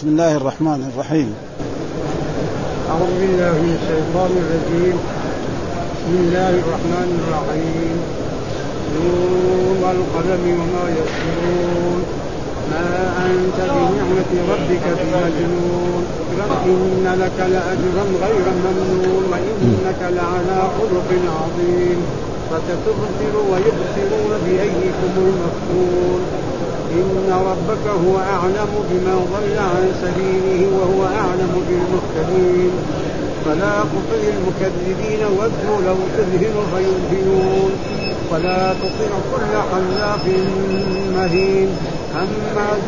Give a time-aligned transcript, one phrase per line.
[0.00, 1.30] بسم الله الرحمن الرحيم.
[2.90, 4.96] أعوذ بالله من الشيطان الرجيم.
[5.96, 7.96] بسم الله الرحمن الرحيم.
[8.96, 12.00] نور والقلم وما يسرون
[12.72, 12.86] ما
[13.28, 16.02] أنت بنعمة ربك بمجنون.
[16.66, 19.24] إن لك لأجرا غير ممنون.
[19.32, 21.10] وإنك لعلى خلق
[21.40, 22.00] عظيم.
[22.48, 26.20] فستبصر ويبصرون بأيكم المفتون
[26.92, 32.72] إن ربك هو أعلم بمن ضل عن سبيله وهو أعلم بالمهتدين.
[33.44, 37.72] فلا تطع المكذبين وادعوا لو تدهن فيدهنون
[38.32, 40.24] ولا تطع كل حلاف
[41.16, 41.68] مهين.
[42.14, 42.86] هماز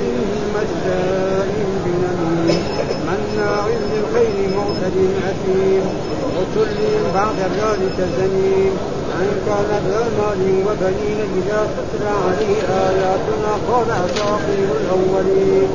[0.55, 1.49] مشاء
[1.85, 2.63] بنميم.
[3.07, 4.97] مناع للخير معتد
[5.31, 5.85] أثيم
[6.37, 6.77] عتل
[7.15, 8.75] بعد ذلك زنيم.
[9.23, 12.59] أن كان ذا مال وبنين إذا تتلى عليه
[12.89, 15.69] آياتنا قال أساطير الأولين.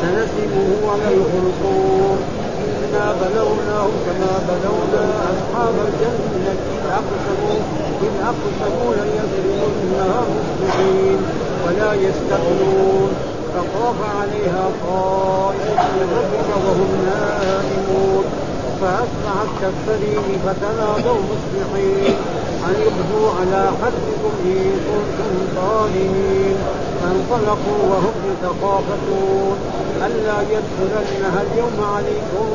[0.00, 2.18] سنسمه على الخرطوم
[2.84, 6.52] إنا بلوناهم كما بلونا أصحاب الجنة.
[6.74, 7.58] إذ أقسموا
[8.02, 11.18] إذ أقسموا ليصرمنها مصبحين
[11.64, 13.10] ولا يستثنون
[13.54, 18.24] فطاف عليها طائف من ربك وهم نائمون.
[18.80, 22.14] فأصبحت كالسرير فتنادوا مصبحين
[22.68, 26.56] أن يغدوا على حدكم إن كنتم ظالمين
[27.02, 29.56] فانطلقوا وهم يتخافتون.
[30.06, 32.46] ألا يدخلنها اليوم عليكم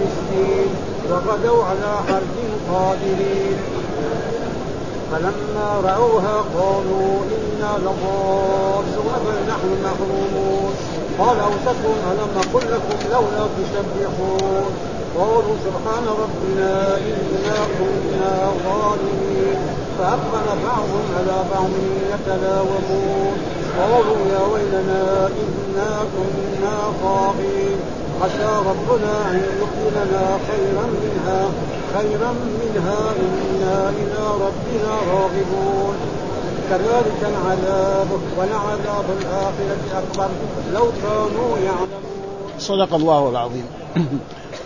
[0.00, 0.68] مسكين
[1.10, 2.36] وغدوا على حرد
[2.72, 3.58] قادرين.
[5.12, 9.16] فلما رأوها قالوا إنا لضالون.
[9.26, 10.72] بل نحن محرومون.
[11.18, 14.72] قال أوسطهم ألم أقل لكم لولا تسبحون.
[15.18, 18.32] قالوا سبحان ربنا إنا كنا
[18.64, 19.58] ظالمين.
[19.98, 21.70] فأقبل بعضهم على بعض
[22.12, 23.36] يتلاومون.
[23.78, 27.78] قالوا يا ويلنا إنا كنا طاغين
[28.22, 31.40] عسى ربنا أن يبدلنا خيرا منها
[31.94, 35.96] خيرا منها إنا إلى ربنا راغبون.
[36.70, 38.08] كذلك العذاب
[38.38, 40.28] ولعذاب الآخرة أكبر.
[40.74, 42.02] لو كانوا يعلمون.
[42.58, 43.66] صدق الله العظيم.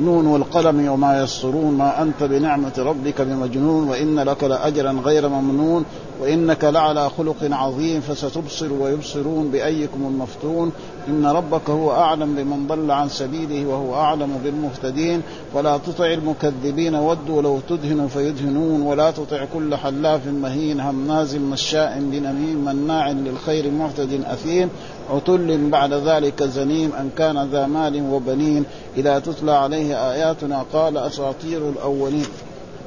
[0.00, 5.84] نون والقلم وما يسطرون ما أنت بنعمة ربك بمجنون وإن لك لأجرا غير ممنون
[6.20, 10.72] وإنك لعلى خلق عظيم فستبصر ويبصرون بأيكم المفتون
[11.08, 15.22] إن ربك هو أعلم بمن ضل عن سبيله وهو أعلم بالمهتدين
[15.54, 22.64] ولا تطع المكذبين ودوا لو تدهن فيدهنون ولا تطع كل حلاف مهين هماز مشاء بنميم
[22.64, 24.68] مناع للخير معتد أثيم
[25.10, 28.64] عتل بعد ذلك زنيم أن كان ذا مال وبنين
[28.96, 32.26] إذا تتلى عليه آياتنا قال أساطير الأولين.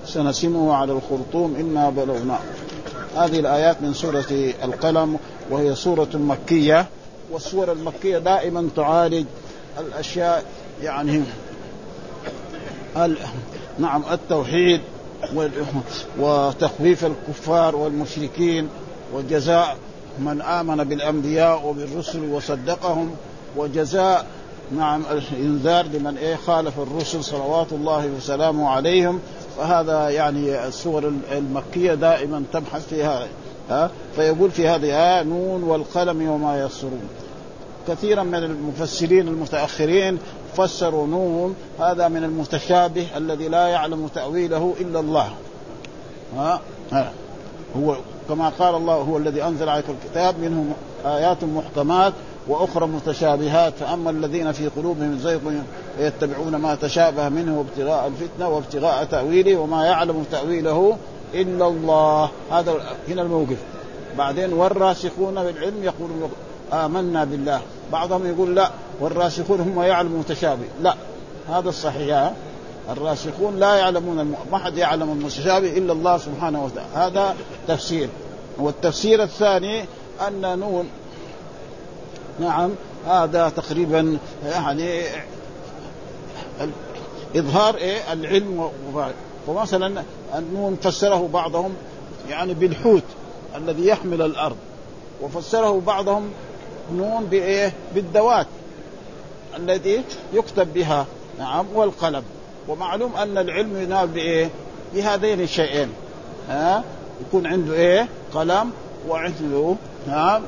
[0.08, 2.40] سنسمه على الخرطوم إنا بلغنا
[3.16, 5.18] هذه الآيات من سورة القلم
[5.52, 6.86] وهي سورة مكية
[7.32, 9.26] والسور المكية دائما تعالج
[9.80, 10.44] الأشياء
[10.84, 11.24] يعني
[13.80, 14.82] نعم التوحيد
[16.20, 18.70] وتخويف الكفار والمشركين
[19.14, 19.78] وجزاء
[20.20, 23.16] من آمن بالأنبياء وبالرسل وصدقهم
[23.58, 24.26] وجزاء
[24.72, 29.20] نعم الإنذار لمن إيه خالف الرسل صلوات الله وسلامه عليهم.
[29.58, 33.28] فهذا يعني السور المكية دائما تبحث فيها
[33.70, 37.10] ها فيقول في هذه آية نون والقلم وما يسرون.
[37.88, 40.18] كثيرا من المفسرين المتأخرين
[40.58, 45.30] فسروا نون هذا من المتشابه الذي لا يعلم تأويله إلا الله.
[46.38, 46.62] ها,
[46.92, 47.12] ها
[47.78, 47.96] هو
[48.30, 50.74] كما قال الله هو الذي أنزل عليك الكتاب منهم
[51.06, 52.14] آيات محكمات
[52.48, 53.74] وأخرى متشابهات.
[53.74, 55.40] فاما الذين في قلوبهم زيغ
[56.00, 60.98] يتبعون ما تشابه منه ابتغاء الفتنة وابتغاء تأويله وما يعلم تأويله
[61.34, 62.30] إلا الله.
[62.52, 62.74] هذا
[63.10, 63.58] هنا الموقف.
[64.18, 66.32] بعدين والراسخون بالعلم يقولون
[66.74, 67.62] آمنا بالله.
[67.92, 70.66] بعضهم يقول لا والراسخون هم يعلمون متشابه.
[70.82, 70.96] لا
[71.50, 72.32] هذا الصحيح.
[72.90, 76.90] الراسخون لا يعلمون ما حد يعلم المتشابه إلا الله سبحانه وتعالى.
[76.96, 77.36] هذا
[77.68, 78.10] تفسير.
[78.58, 79.86] والتفسير الثاني
[80.28, 80.90] أن نون
[82.40, 82.72] نعم
[83.08, 85.02] هذا تقريبا يعني
[87.36, 88.70] إظهار إيه؟ العلم
[89.48, 90.04] ومثلا
[90.36, 91.74] النون فسره بعضهم
[92.30, 93.04] يعني بالحوت
[93.56, 94.58] الذي يحمل الأرض
[95.22, 96.30] وفسره بعضهم
[96.96, 98.48] نون بإيه؟ بالدوات
[99.58, 101.06] التي يكتب بها
[101.40, 102.24] نعم والقلم.
[102.68, 104.50] ومعلوم أن العلم ينال بإيه؟
[104.94, 105.90] بهذين الشيئين
[106.50, 106.84] ها؟
[107.28, 108.72] يكون عنده إيه؟ قلم
[109.08, 109.76] وعنده
[110.08, 110.42] ها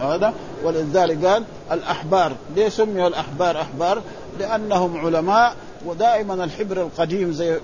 [0.00, 0.32] هذا.
[0.64, 4.02] ولذلك قال الأحبار ليه سميوا الأحبار؟ أحبار؟
[4.38, 5.56] لأنهم علماء
[5.86, 7.58] ودائما الحبر القديم زي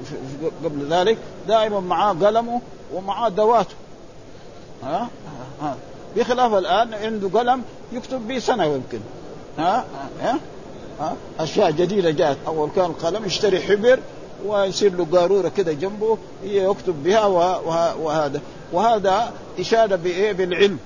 [0.64, 1.18] قبل ذلك
[1.48, 2.60] دائما معاه قلمه
[2.94, 3.74] ومعاه دواته
[4.82, 5.08] ها,
[5.62, 5.76] ها.
[6.16, 7.62] بخلاف الآن عنده قلم
[7.92, 9.00] يكتب به سنة يمكن.
[9.58, 9.84] ها؟
[10.22, 10.38] ها,
[11.00, 12.36] ها؟ أشياء جديدة جاءت.
[12.46, 13.98] أول كان القلم يشتري حبر
[14.46, 17.24] ويصير له قارورة كده جنبه يكتب بها
[17.96, 18.40] وهذا.
[18.72, 20.78] وهذا اشاده بإيه؟ بالعلم.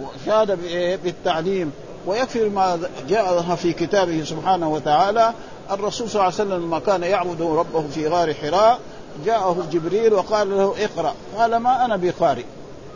[0.00, 1.72] واشاده بايه بالتعليم
[2.06, 2.78] ويكفي ما
[3.08, 5.32] جاء في كتابه سبحانه وتعالى.
[5.70, 8.78] الرسول صلى الله عليه وسلم لما كان يعبد ربه في غار حراء
[9.24, 11.14] جاءه جبريل وقال له اقرأ.
[11.38, 12.44] قال ما أنا بقارئ.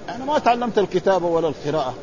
[0.08, 1.94] أنا ما تعلمت الكتابه ولا القراءة.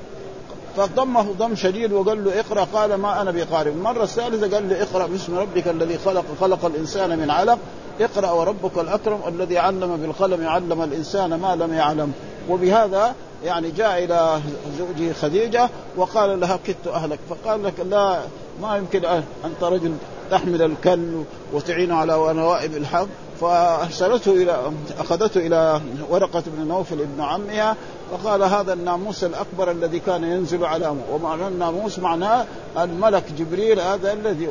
[0.77, 2.67] فضمه ضم شديد وقال له اقرأ.
[2.73, 3.71] قال ما أنا بقارئ.
[3.71, 5.07] المرة الثالثة قال له اقرأ.
[5.07, 7.59] باسم ربك الذي خلق خلق الإنسان من علق.
[8.01, 12.13] اقرأ وربك الأكرم الذي علم بالقلم علم الإنسان ما لم يعلم.
[12.49, 14.41] وبهذا يعني جاء إلى
[14.77, 17.19] زوجه خديجة وقال لها كدت أهلك.
[17.29, 18.21] فقال لك لا
[18.61, 19.05] ما يمكن
[19.45, 19.93] انت رجل
[20.31, 21.23] تحمل الكل
[21.53, 23.07] وتعين على نوائب الحق
[23.41, 27.75] فأرسلته إلى أخذته إلى ورقة بن نوفل ابن عمها.
[28.11, 32.45] فقال هذا الناموس الأكبر الذي كان ينزل على ومعنى الناموس معناه
[32.77, 34.47] الملك جبريل هذا الذي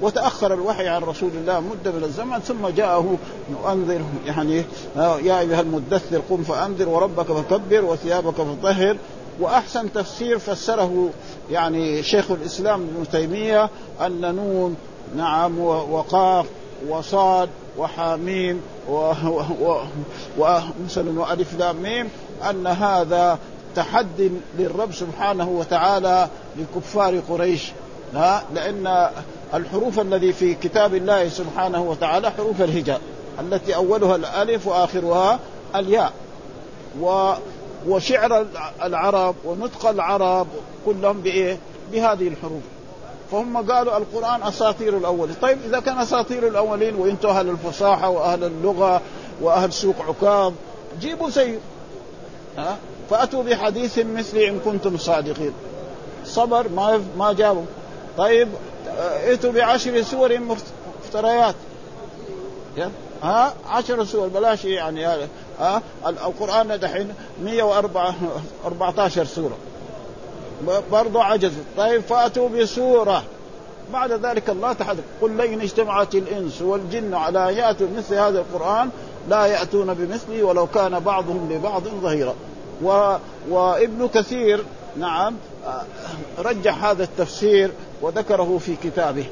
[0.00, 3.16] وتأخر الوحي عن رسول الله مدة من الزمن ثم جاءه
[3.72, 4.64] انذر يعني
[4.96, 8.96] يا أيها المدثر قم فأنذر وربك فكبر وثيابك فطهر.
[9.40, 11.10] وأحسن تفسير فسره
[11.50, 13.70] يعني شيخ الإسلام ابن تيمية
[14.00, 14.76] أن نون
[15.16, 16.46] نعم وقاف
[16.88, 17.48] وصاد
[17.78, 18.60] وحاميم
[20.38, 22.08] ومثلا وألف لام ميم
[22.50, 23.38] أن هذا
[23.76, 27.72] تحدي للرب سبحانه وتعالى لكفار قريش.
[28.14, 29.08] لا لأن
[29.54, 33.00] الحروف الذي في كتاب الله سبحانه وتعالى حروف الهجاء
[33.40, 35.38] التي أولها الألف وآخرها
[35.76, 36.12] الياء.
[37.00, 37.32] و
[37.88, 38.46] وشعر
[38.82, 40.46] العرب ونطق العرب
[40.86, 41.58] كلهم بإيه؟
[41.92, 42.62] بهذه الحروف.
[43.32, 45.36] فهم قالوا القرآن أساطير الأولين.
[45.42, 49.00] طيب إذا كان أساطير الأولين وأنتم أهل الفصاحة وأهل اللغة
[49.40, 50.52] وأهل سوق عكاظ
[51.00, 51.58] جيبوا زيه
[52.58, 52.76] ها؟
[53.10, 55.52] فأتوا بحديث مثلي إن كنتم صادقين.
[56.24, 57.64] صبر ما ما جابوا.
[58.18, 58.48] طيب
[58.98, 61.54] ائتوا بعشر سور مفتريات.
[63.22, 65.06] ها؟ عشر سور بلاش يعني
[65.60, 67.14] ها؟ القرآن دحين
[67.44, 69.56] 114 سورة.
[70.92, 73.22] برضو عجزوا طيب فأتوا بسورة.
[73.92, 78.90] بعد ذلك الله تحدث قل لئن اجتمعت الإنس والجن على ان ياتوا مثل هذا القرآن
[79.28, 82.34] لا يأتون بمثله ولو كان بعضهم لبعض ظهيرا.
[82.82, 83.16] و...
[83.50, 84.64] وابن كثير
[84.96, 85.34] نعم
[86.38, 87.70] رجح هذا التفسير
[88.02, 89.24] وذكره في كتابه.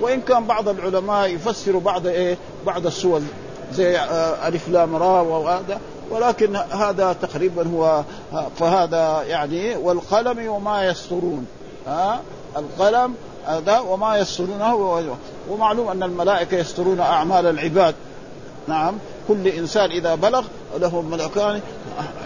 [0.00, 2.36] وإن كان بعض العلماء يفسر بعض إيه
[2.66, 3.20] بعض السور
[3.72, 4.00] زي
[4.46, 5.80] ألف لام را وهذا
[6.10, 8.02] ولكن هذا تقريبا هو
[8.56, 11.46] فهذا يعني والقلم وما يسطرون.
[11.86, 12.20] ها؟
[12.56, 13.14] القلم
[13.46, 15.02] هذا وما يسطرونه
[15.50, 17.94] ومعلوم أن الملائكة يسطرون أعمال العباد.
[18.68, 18.94] نعم.
[19.28, 20.44] كل إنسان إذا بلغ
[20.80, 21.60] له ملكان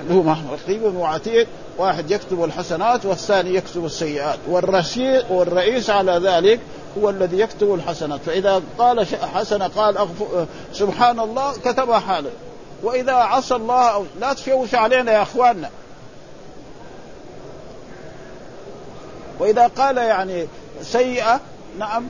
[0.09, 1.47] له رقيب وعتيد
[1.79, 4.39] واحد يكتب الحسنات والثاني يكتب السيئات.
[4.49, 6.61] والرئيس والرئيس على ذلك
[6.99, 8.21] هو الذي يكتب الحسنات.
[8.27, 10.09] فإذا قال حسنه قال
[10.73, 12.31] سبحان الله كتبها حالا
[12.83, 15.71] وإذا عصى الله أو لا تشوش علينا يا أخواننا.
[19.39, 20.47] وإذا قال يعني
[20.83, 21.41] سيئة
[21.79, 22.05] نعم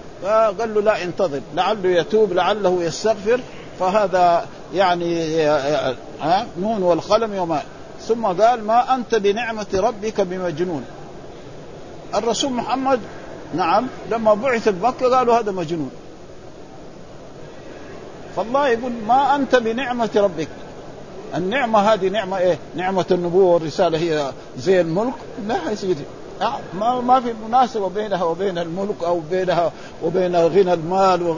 [0.58, 3.40] قال له لا انتظر لعله يتوب لعله يستغفر.
[3.80, 5.42] فهذا يعني
[6.20, 7.62] ها نون والقلم وما
[8.00, 10.84] ثم قال ما أنت بنعمة ربك بمجنون.
[12.14, 13.00] الرسول محمد
[13.54, 15.90] نعم لما بعث بمكه قالوا هذا مجنون.
[18.36, 20.48] فالله يقول ما أنت بنعمة ربك.
[21.34, 25.14] النعمة هذه نعمة إيه؟ نعمة النبوة والرسالة هي زي الملك؟
[25.46, 26.04] لا يا سيدي.
[26.74, 29.72] ما ما في مناسبة بينها وبين الملك أو بينها
[30.04, 31.36] وبين غنى المال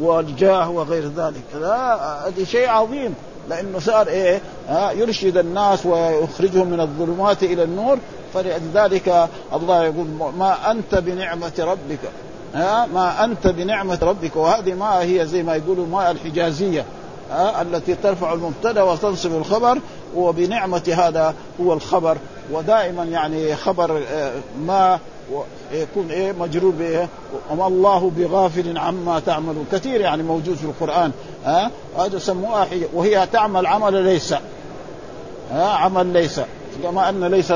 [0.00, 1.42] والجاه وغير ذلك.
[1.60, 3.14] لا هذه شيء عظيم
[3.48, 7.98] لأنه صار إيه؟ يرشد الناس ويخرجهم من الظلمات إلى النور.
[8.34, 10.06] فلذلك الله يقول
[10.38, 12.00] ما أنت بنعمة ربك.
[12.54, 14.36] ها ما أنت بنعمة ربك.
[14.36, 16.84] وهذه ما هي زي ما يقولوا ما الحجازية
[17.60, 19.78] التي ترفع المبتدأ وتنصب الخبر
[20.16, 22.16] وبنعمة هذا هو الخبر.
[22.52, 24.32] ودائما يعني خبر آه،
[24.66, 24.98] ما
[25.72, 27.08] يكون إيه مجرور بايه
[27.50, 29.66] وما الله بغافل عما تعملون.
[29.72, 31.12] كثير يعني موجود في القرآن
[31.44, 34.34] ها هذا سموها وهي تعمل عمل ليس
[35.52, 36.40] ها عمل ليس.
[36.82, 37.52] كما أن ليس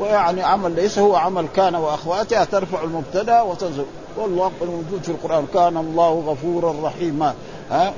[0.00, 3.84] ويعني عمل ليس هو عمل كان وأخواتها ترفع المبتدا وتنزل.
[4.16, 7.34] والله الموجود في القرآن كان الله غفورا رحيما
[7.70, 7.92] ها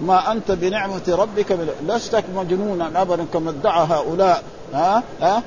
[0.00, 1.58] ما أنت بنعمة ربك
[1.88, 4.42] لست مجنونا أبدا كما ادعى هؤلاء
[4.74, 5.42] ها؟ ها؟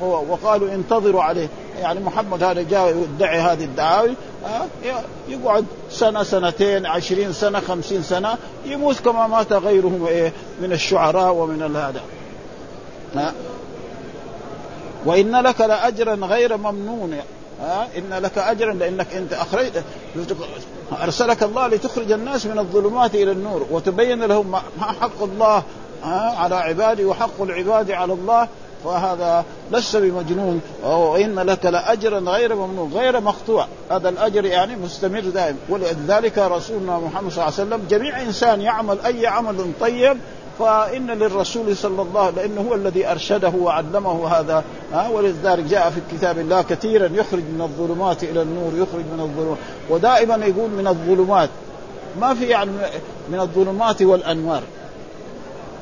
[0.00, 1.48] وقالوا انتظروا عليه.
[1.80, 4.14] يعني محمد هذا جاء يدعي هذه الدعاوي
[5.28, 10.32] يقعد سنة سنتين عشرين سنة خمسين سنة يموت كما مات غيره إيه؟
[10.62, 12.00] من الشعراء ومن هذا.
[15.04, 17.16] وإن لك لأجرا غير ممنون.
[17.60, 19.84] ها؟ إن لك اجرا لأنك أنت اخرجت
[21.02, 25.62] أرسلك الله لتخرج الناس من الظلمات إلى النور وتبين لهم ما حق الله
[26.38, 28.48] على عباده وحق العباد على الله.
[28.84, 30.60] فهذا لست بمجنون.
[30.84, 33.66] وان لك لاجرا غير ممنون غير مقطوع.
[33.90, 35.56] هذا الأجر يعني مستمر دائم.
[35.68, 40.18] ولذلك رسولنا محمد صلى الله عليه وسلم جميع إنسان يعمل أي عمل طيب
[40.58, 46.16] فإن للرسول صلى الله عليه لأنه هو الذي أرشده وعلمه هذا ها ولذلك جاء في
[46.16, 49.58] كتاب الله كثيرا يخرج من الظلمات إلى النور يخرج من الظلمات
[49.90, 51.50] ودائما يقول من الظلمات
[52.20, 52.70] ما في يعني
[53.30, 54.62] من الظلمات والأنوار.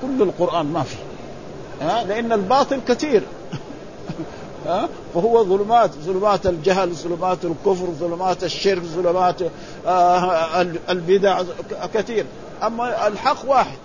[0.03, 0.97] كل القرآن ما في
[1.81, 3.23] ها لأن الباطل كثير
[4.67, 9.37] ها فهو ظلمات ظلمات الجهل ظلمات الكفر ظلمات الشرك ظلمات
[9.87, 11.43] آه البدع
[11.95, 12.27] كثير.
[12.63, 13.77] أما الحق واحد.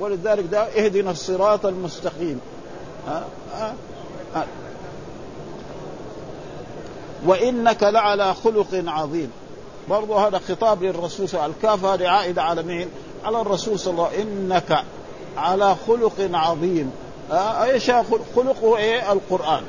[0.00, 2.40] ولذلك ده اهدنا الصراط المستقيم.
[3.08, 3.24] ها؟
[3.54, 3.74] ها؟
[4.34, 4.46] ها؟
[7.26, 9.30] وإنك لعلى خلق عظيم.
[9.88, 11.70] برضو هذا خطاب للرسول صلى الله عليه وسلم.
[11.70, 12.88] الكاف هذه عائدة على مين؟
[13.24, 14.52] على الرسول صلى الله عليه وسلم.
[14.52, 14.84] إنك
[15.36, 16.92] على خلق عظيم.
[17.32, 17.90] إيش
[18.36, 19.62] خلقه إيه؟ القرآن.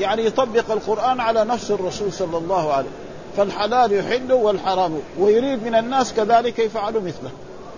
[0.00, 3.06] يعني يطبق القرآن على نفس الرسول صلى الله عليه وسلم.
[3.36, 5.00] فالحلال يحل والحرام.
[5.18, 7.30] ويريد من الناس كذلك يفعلوا مثله.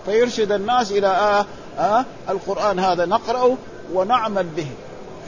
[0.09, 1.45] فيرشد الناس إلى آه
[1.79, 3.57] آه القرآن هذا نقرأه
[3.93, 4.67] ونعمل به.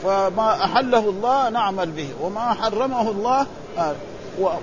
[0.02, 3.46] فما أحله الله نعمل به وما حرمه الله
[3.78, 3.94] آه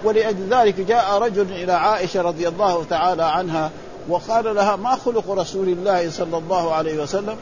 [0.04, 3.72] ولأجل ذلك جاء رجل إلى عائشة رضي الله تعالى عنها
[4.10, 7.36] وقال لها ما خلق رسول الله صلى الله عليه وسلم؟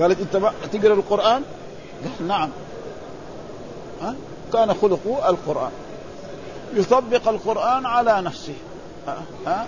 [0.00, 1.42] قالت أنت تقرأ القرآن؟
[2.18, 2.50] قال نعم.
[4.02, 4.14] ها؟
[4.52, 5.70] كان خلقه القرآن.
[6.74, 8.54] يطبق القرآن على نفسه.
[9.46, 9.66] ها؟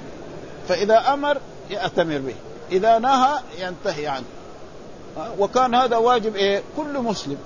[0.68, 1.38] فإذا أمر
[1.70, 2.34] يأتمر به.
[2.72, 4.24] إذا نهى ينتهي عنه.
[5.38, 7.36] وكان هذا واجب إيه؟ كل مسلم.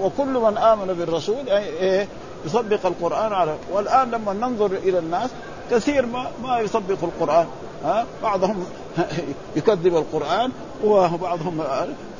[0.00, 2.08] وكل من آمن بالرسول إيه؟
[2.46, 5.30] يطبق القرآن على والآن لما ننظر إلى الناس
[5.70, 7.46] كثير ما ما يطبق القرآن.
[7.84, 8.64] ها؟ بعضهم
[9.56, 10.50] يكذب القرآن
[10.84, 11.64] وبعضهم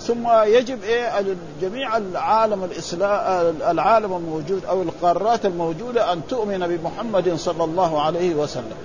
[0.00, 7.64] ثم يجب إيه؟ جميع العالم الإسلام العالم الموجود أو القارات الموجودة أن تؤمن بمحمد صلى
[7.64, 8.76] الله عليه وسلم.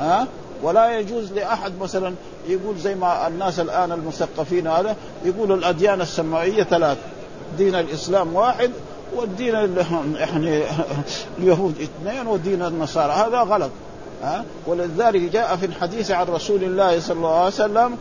[0.00, 0.26] ها؟
[0.62, 2.14] ولا يجوز لأحد مثلا
[2.48, 6.98] يقول زي ما الناس الآن المثقفين هذا يقولوا الأديان السماويه ثلاث
[7.58, 8.70] دين الإسلام واحد
[9.16, 9.54] والدين
[10.16, 10.62] يعني
[11.38, 13.12] اليهود اثنين ودين النصارى.
[13.12, 13.70] هذا غلط
[14.22, 17.98] ها؟ ولذلك جاء في الحديث عن رسول الله صلى الله عليه وسلم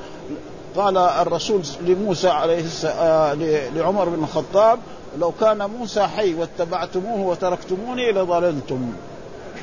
[0.75, 3.41] قال الرسول لموسى عليه السلام
[3.75, 4.80] لعمر بن الخطاب
[5.20, 8.94] لو كان موسى حي واتبعتموه وتركتموني لضللتم.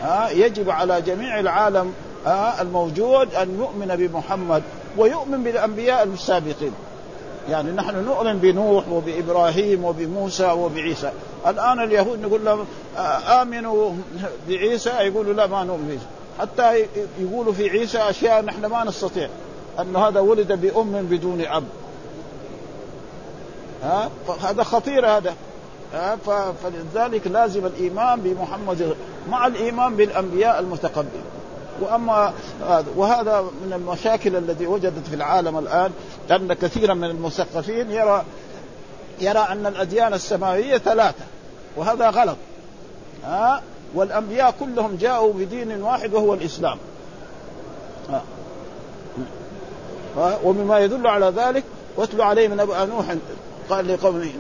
[0.03, 1.93] ها؟ يجب على جميع العالم
[2.27, 4.63] الموجود أن يؤمن بمحمد
[4.97, 6.73] ويؤمن بالأنبياء السابقين.
[7.51, 11.13] يعني نحن نؤمن بنوح وبإبراهيم وبموسى وبعيسى.
[11.47, 12.67] الآن اليهود نقول لهم
[13.29, 13.93] آمنوا
[14.49, 15.99] بعيسى يقولوا لا ما نؤمن
[16.41, 16.87] حتى
[17.19, 19.29] يقولوا في عيسى أشياء نحن ما نستطيع.
[19.81, 21.65] أن هذا ولد بأم بدون أب.
[23.83, 25.35] ها؟ فهذا خطير هذا.
[25.95, 26.19] ها؟
[26.63, 28.97] فلذلك لازم الإيمان بمحمد
[29.31, 31.38] مع الإيمان بالأنبياء المتقدمين.
[31.81, 32.33] وأما
[32.97, 35.93] وهذا من المشاكل التي وجدت في العالم الآن
[36.31, 38.25] أن كثيرا من المثقفين يرى
[39.21, 41.25] يرى أن الأديان السماوية ثلاثة
[41.77, 42.37] وهذا غلط.
[43.25, 43.63] ها
[43.95, 46.79] والأنبياء كلهم جاءوا بدين واحد وهو الإسلام.
[48.09, 48.23] ها.
[50.45, 51.65] ومما يدل على ذلك
[51.97, 53.15] واتلو عليه من ابا نوح
[53.71, 54.31] قال لقومه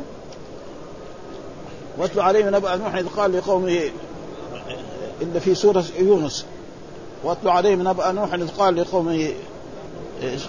[1.98, 3.80] واتلو عليه من ابا نوح إذ قال لقومه
[5.22, 6.46] إلا في سورة يونس.
[7.24, 9.32] واتلو عليه من أبا نوح إذ قال لقومه
[10.22, 10.42] إيش؟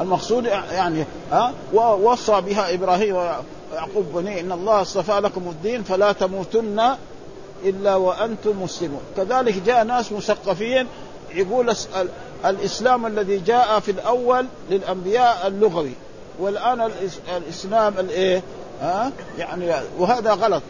[0.00, 6.96] المقصود يعني ها ووصى بها إبراهيم ويعقوب بني إن الله اصطفى لكم الدين فلا تموتن
[7.64, 10.86] إلا وأنتم مسلمون كذلك جاء ناس مثقفين
[11.34, 11.74] يقول
[12.44, 15.92] الإسلام الذي جاء في الأول للأنبياء اللغوي
[16.38, 16.90] والآن
[17.36, 18.42] الإسلام الايه
[18.82, 20.62] ها يعني وهذا غلط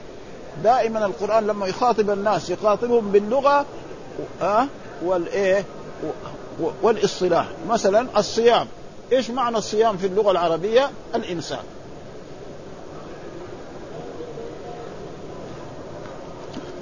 [0.65, 3.67] دائما القرآن لما يخاطب الناس يخاطبهم باللغة
[4.41, 4.69] ها؟
[5.05, 5.65] والايه
[6.83, 7.47] والاصطلاح.
[7.69, 8.67] مثلا الصيام.
[9.13, 11.65] إيش معنى الصيام في اللغة العربية؟ الامساك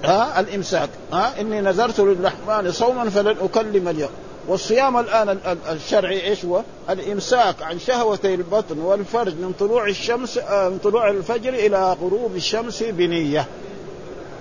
[0.04, 0.88] ها؟ الإمساك.
[1.12, 4.10] ها؟ إني نذرت للرحمن صوما فلن أكلم اليوم.
[4.48, 5.38] والصيام الآن
[5.70, 11.92] الشرعي إيش هو؟ الإمساك عن شهوتي البطن والفرج من طلوع الشمس من طلوع الفجر إلى
[11.92, 13.46] غروب الشمس بنية.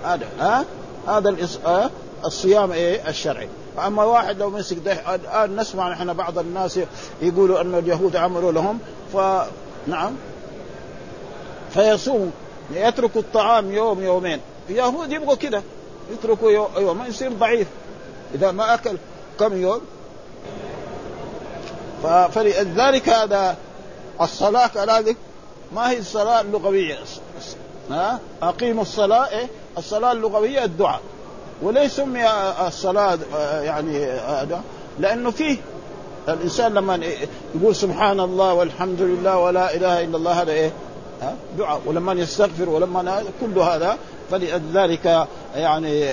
[0.04, 0.64] هذا ها؟
[1.08, 1.28] هذا
[2.24, 3.48] الصيام إيه؟ الشرعي.
[3.78, 6.80] اما واحد لو مسك ده الان نسمع نحن بعض الناس
[7.22, 8.78] يقولوا أن اليهود عملوا لهم
[9.12, 9.16] ف
[9.86, 10.12] نعم.
[11.70, 12.32] فيصوم
[12.74, 14.40] يترك الطعام يوم يومين.
[14.70, 15.62] اليهود يبغوا كده
[16.12, 17.68] يتركوا يوم ما يصير ضعيف.
[18.34, 18.96] إذا ما أكل
[19.40, 19.80] كم يوم؟
[22.32, 23.56] فلذلك هذا
[24.20, 25.16] الصلاة كذلك
[25.72, 26.98] ما هي الصلاة اللغوية.
[27.90, 31.00] ها؟ أقيموا الصلاة إيه؟ الصلاة اللغوية الدعاء.
[31.62, 32.22] وليس سمي
[32.66, 33.18] الصلاة
[33.62, 34.62] يعني هذا
[34.98, 35.56] لأنه فيه
[36.28, 37.00] الإنسان لما
[37.54, 40.72] يقول سبحان الله والحمد لله ولا إله إلا الله هذا إيه؟
[41.58, 41.80] دعاء.
[41.86, 43.96] ولما يستغفر ولما كل هذا
[44.30, 46.12] فلذلك يعني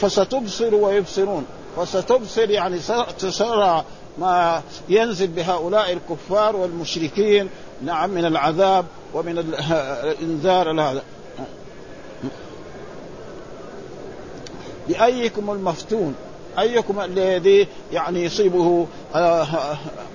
[0.00, 1.46] فستبصر ويبصرون.
[1.76, 2.78] فستبصر يعني
[3.18, 3.84] تسرع
[4.18, 7.48] ما ينزل بهؤلاء الكفار والمشركين
[7.82, 8.84] نعم من العذاب
[9.14, 9.38] ومن
[10.04, 11.02] الإنذار هذا
[14.88, 16.14] بأيكم المفتون
[16.58, 18.86] أيكم الذي يعني يصيبه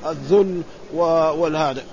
[0.05, 0.61] الذل
[0.93, 1.83] والهذا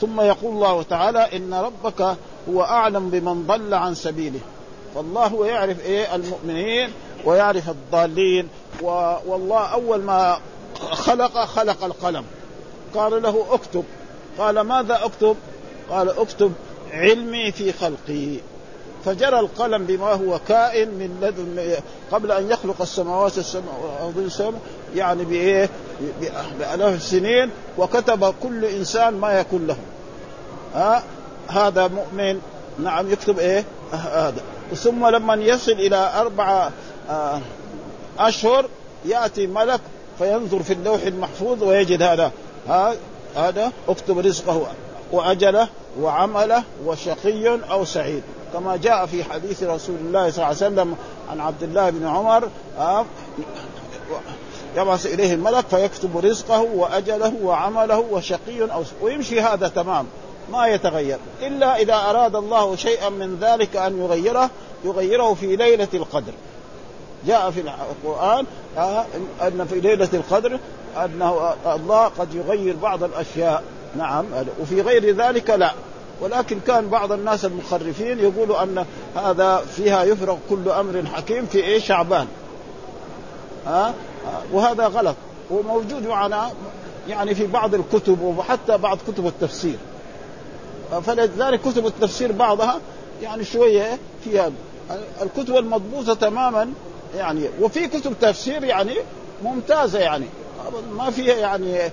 [0.00, 2.16] ثم يقول الله تعالى إن ربك
[2.50, 4.40] هو أعلم بمن ضل عن سبيله.
[4.94, 6.90] فالله هو يعرف إيه؟ المؤمنين
[7.24, 8.48] ويعرف الضالين
[9.26, 10.38] والله أول ما
[10.90, 12.24] خلق خلق القلم.
[12.94, 13.84] قال له اكتب.
[14.38, 15.36] قال ماذا أكتب؟
[15.90, 16.52] قال اكتب
[16.92, 18.36] علمي في خلقي.
[19.04, 21.76] فجرى القلم بما هو كائن من لدن
[22.12, 23.38] قبل أن يخلق السماوات
[24.16, 24.60] السماء
[24.94, 25.68] يعني بإيه؟
[26.58, 29.76] بالاف السنين وكتب كل إنسان ما يكون له.
[30.74, 31.02] ها؟
[31.48, 32.40] هذا مؤمن
[32.78, 34.42] نعم يكتب إيه؟ هذا.
[34.74, 36.70] ثم لما يصل إلى اربعه
[37.10, 37.40] آه
[38.18, 38.68] أشهر
[39.04, 39.80] يأتي ملك
[40.18, 42.32] فينظر في اللوح المحفوظ ويجد هذا.
[43.36, 44.66] هذا اكتب رزقه
[45.12, 45.68] وأجله.
[46.00, 48.22] وعمله وشقي أو سعيد.
[48.52, 50.96] كما جاء في حديث رسول الله صلى الله عليه وسلم
[51.30, 52.48] عن عبد الله بن عمر
[54.76, 60.06] يبعث إليه الملك فيكتب رزقه وأجله وعمله وشقي أو ويمشي هذا تمام
[60.52, 61.18] ما يتغير.
[61.42, 64.50] إلا إذا أراد الله شيئا من ذلك أن يغيره
[64.84, 66.32] يغيره في ليلة القدر.
[67.26, 68.46] جاء في القرآن
[69.42, 70.58] أن في ليلة القدر
[71.04, 73.62] أنه الله قد يغير بعض الأشياء.
[73.98, 74.24] نعم
[74.60, 75.72] وفي غير ذلك لا.
[76.20, 78.84] ولكن كان بعض الناس المخرفين يقولوا أن
[79.16, 82.26] هذا فيها يفرغ كل أمر حكيم في إيه؟ شعبان.
[83.66, 83.94] ها؟
[84.52, 85.16] وهذا غلط.
[85.50, 86.50] وموجود معنا
[87.08, 89.76] يعني في بعض الكتب وحتى بعض كتب التفسير.
[91.06, 92.80] فلذلك كتب التفسير بعضها
[93.22, 94.50] يعني شوية فيها
[95.22, 96.72] الكتب المضبوطة تماما
[97.16, 98.94] يعني وفي كتب تفسير يعني
[99.44, 100.26] ممتازة يعني.
[100.92, 101.90] ما فيها يعني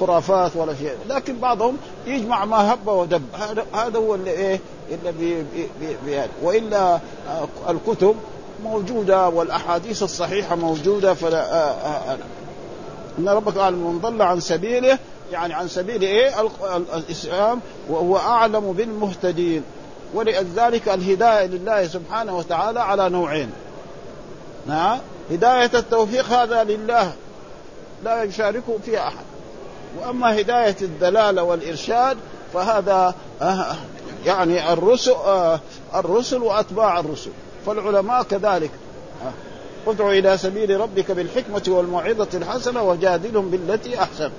[0.00, 0.96] خرافات ولا شيء.
[1.08, 1.76] لكن بعضهم
[2.06, 3.22] يجمع ما هب ودب.
[3.74, 5.42] هذا هو اللي إيه؟ اللي بي
[5.80, 7.00] بي بي وإلا
[7.68, 8.16] الكتب
[8.64, 12.16] موجودة والأحاديث الصحيحة موجودة فلا
[13.18, 14.98] إن ربك أعلم من ضل عن سبيله.
[15.32, 16.32] يعني عن سبيل إيه؟
[16.94, 19.62] الإسلام وهو أعلم بالمهتدين.
[20.14, 23.50] ولذلك الهداية لله سبحانه وتعالى على نوعين.
[24.66, 24.98] نعم؟
[25.30, 27.12] هداية التوفيق هذا لله.
[28.04, 29.24] لا يشاركه فيها أحد.
[30.00, 32.16] وأما هداية الدلالة والإرشاد
[32.54, 33.14] فهذا
[34.26, 35.14] يعني الرسل
[35.94, 37.30] الرسل وأتباع الرسل.
[37.66, 38.70] فالعلماء كذلك
[39.86, 44.30] ادع إلى سبيل ربك بالحكمة والموعظة الحسنة وجادلهم بالتي أحسن.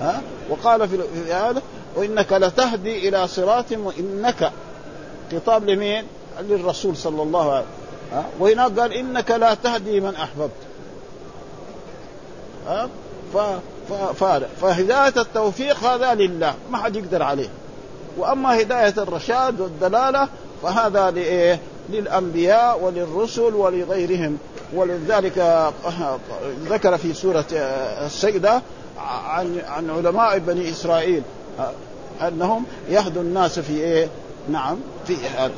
[0.00, 1.62] ها وقال في هذا
[1.96, 3.64] وإنك لتهدي إلى صراط
[3.98, 4.52] إنك
[5.32, 6.04] خطاب لمين؟
[6.40, 7.64] للرسول صلى الله عليه
[8.12, 8.24] وسلم.
[8.40, 10.50] وهناك قال إنك لا تهدي من أحببت.
[12.66, 12.88] ها
[13.34, 13.36] ف...
[13.90, 14.24] ف...
[14.60, 16.54] فهداية التوفيق هذا لله.
[16.70, 17.48] ما حد يقدر عليه.
[18.18, 20.28] وأما هداية الرشاد والدلالة
[20.62, 24.38] فهذا لإيه؟ للأنبياء وللرسل ولغيرهم.
[24.74, 25.70] ولذلك
[26.68, 28.62] ذكر في سورة السيدة
[28.98, 31.22] عن عن علماء بني إسرائيل
[32.22, 34.08] أنهم يهدوا الناس في إيه؟
[34.50, 35.52] نعم في هذا.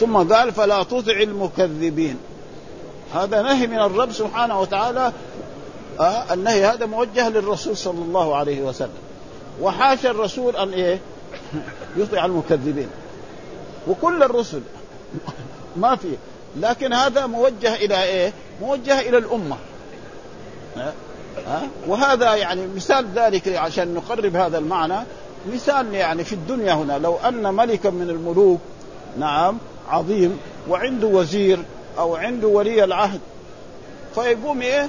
[0.00, 2.18] ثم قال فلا تطع المكذبين.
[3.14, 5.12] هذا نهي من الرب سبحانه وتعالى
[6.00, 8.98] آه النهي هذا موجه للرسول صلى الله عليه وسلم.
[9.60, 11.00] وحاشا الرسول أن إيه؟
[11.96, 12.88] يطيع المكذبين.
[13.88, 14.60] وكل الرسل
[15.76, 16.16] ما في.
[16.56, 19.56] لكن هذا موجه إلى إيه؟ موجه إلى الأمة.
[20.76, 20.92] ها
[21.46, 24.98] أه؟ وهذا يعني مثال ذلك عشان نقرب هذا المعنى.
[25.52, 28.60] مثال يعني في الدنيا هنا لو أن ملكا من الملوك
[29.18, 31.58] نعم عظيم وعنده وزير
[31.98, 33.20] أو عنده ولي العهد.
[34.14, 34.88] فيقوم إيه؟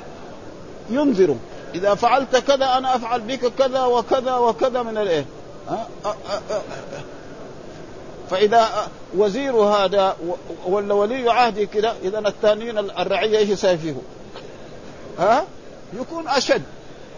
[0.89, 1.37] ينذره
[1.75, 5.25] إذا فعلت كذا أنا أفعل بك كذا وكذا وكذا من الإيه؟
[8.29, 8.87] فإذا
[9.17, 10.15] وزير هذا
[10.65, 13.93] ولا ولي عهدي كذا إذا الثانيين الرعية إيش سيفيه
[15.19, 15.45] ها؟
[15.93, 16.61] يكون أشد.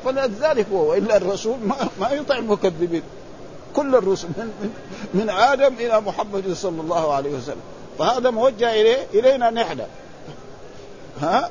[0.06, 3.02] فلذلك هو والا الرسول ما, ما يطع المكذبين.
[3.76, 4.74] كل الرسل من, من,
[5.14, 7.62] من آدم إلى محمد صلى الله عليه وسلم.
[8.00, 9.80] فهذا موجه اليه إلينا نحن.
[11.22, 11.50] ها؟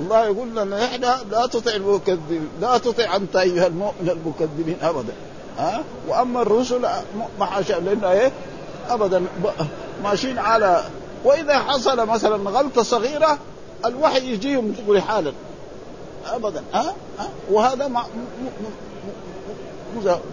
[0.00, 5.12] الله يقول لنا إحنا لا تطع المكذبين لا تطع أنت أيها المؤمن المكذبين ابدا.
[5.58, 6.80] ها؟ وأما الرسل
[7.38, 8.32] ما حاشا لأنه إيه؟
[8.88, 9.22] ابدا
[10.02, 10.84] ماشيين على
[11.24, 13.38] وإذا حصل مثلا غلطة صغيرة
[13.84, 15.32] الوحي يجيهم يقول حالا.
[16.26, 18.06] ابدا ها؟ أه؟ وهذا مع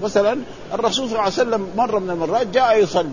[0.03, 0.39] مثلا
[0.73, 3.09] الرسول صلى الله عليه وسلم مرة من المرات جاء يصلي.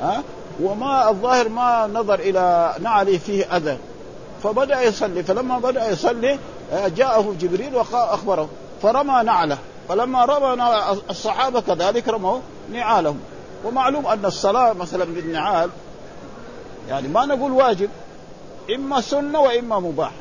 [0.00, 0.22] ها؟
[0.62, 3.78] وما الظاهر ما نظر إلى نعلي فيه أذى.
[4.42, 5.22] فبدأ يصلي.
[5.22, 6.38] فلما بدأ يصلي
[6.72, 8.48] آه، جاءه جبريل واخبره
[8.82, 9.58] فرمى نعله.
[9.88, 10.64] فلما رمى
[11.10, 12.38] الصحابة كذلك رموا
[12.72, 13.20] نعالهم.
[13.64, 15.70] ومعلوم أن الصلاة مثلا بالنعال
[16.88, 17.90] يعني ما نقول واجب.
[18.74, 20.12] إما سنة وإما مباح.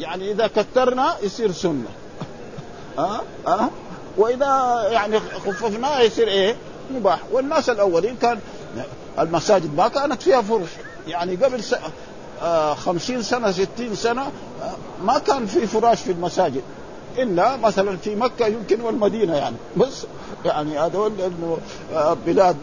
[0.00, 1.90] يعني إذا كثرنا يصير سنة.
[2.98, 3.68] ها؟ أه؟ أه؟
[4.16, 6.56] وإذا يعني خففناه يصير إيه؟
[6.94, 7.18] مباح.
[7.32, 8.40] والناس الأولين كان
[9.18, 10.68] المساجد ما كانت فيها فرش
[11.08, 11.74] يعني قبل س...
[12.42, 14.72] آه خمسين سنة ستين سنة آه
[15.04, 16.62] ما كان في فراش في المساجد.
[17.18, 19.56] إلا مثلا في مكة يمكن والمدينة يعني.
[19.76, 20.06] بس
[20.44, 21.58] يعني هذول إنه
[21.94, 22.56] آه بلاد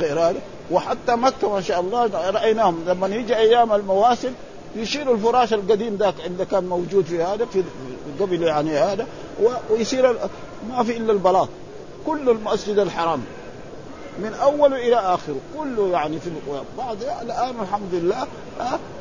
[0.00, 2.84] غير هذا وحتى مكة ما شاء الله رأيناهم.
[2.86, 4.32] لما يجي أيام المواسم
[4.76, 7.62] يشيلوا الفراش القديم ذاك اللي كان موجود في هذا في
[8.20, 9.06] قبل يعني هذا
[9.70, 10.16] ويصير
[10.70, 11.48] ما في إلا البلاط.
[12.06, 13.20] كل المسجد الحرام.
[14.18, 16.30] من اوله إلى اخره كله يعني في
[16.78, 18.26] بعض الآن الحمد لله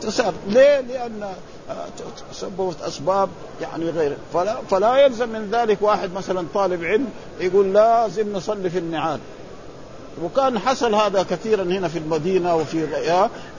[0.01, 1.33] تسار ليه؟ لأن
[2.31, 3.29] تسببت أسباب
[3.61, 4.17] يعني غير.
[4.33, 9.19] فلا فلا يلزم من ذلك واحد مثلا طالب علم يقول لازم نصلي في النعال.
[10.23, 12.87] وكان حصل هذا كثيرا هنا في المدينة وفي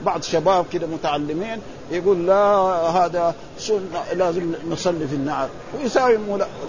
[0.04, 2.34] بعض شباب كده متعلمين يقول لا
[2.90, 5.48] هذا سنة لازم نصلي في النعال.
[5.76, 6.18] ويساوي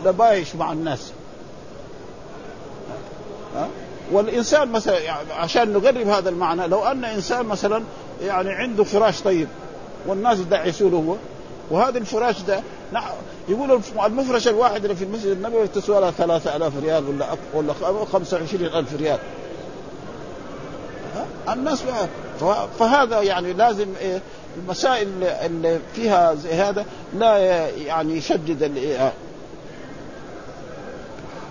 [0.06, 1.12] لبايش مع الناس.
[4.12, 7.84] والإنسان مثلا يعني عشان نقرب هذا المعنى لو أن إنسان مثلا
[8.22, 9.48] يعني عنده فراش طيب
[10.08, 11.16] والناس يدعسوا له هو
[11.72, 12.62] وهذا الفراش ده
[13.50, 17.74] يقول المفرش الواحد اللي في المسجد النبوي تسوى لها 3000 ريال ولا ولا
[18.14, 19.20] 25000 ريال.
[21.50, 21.84] الناس
[22.80, 24.22] فهذا يعني لازم إيه؟
[24.58, 27.38] المسائل اللي فيها زي هذا لا
[27.70, 28.64] يعني يشدد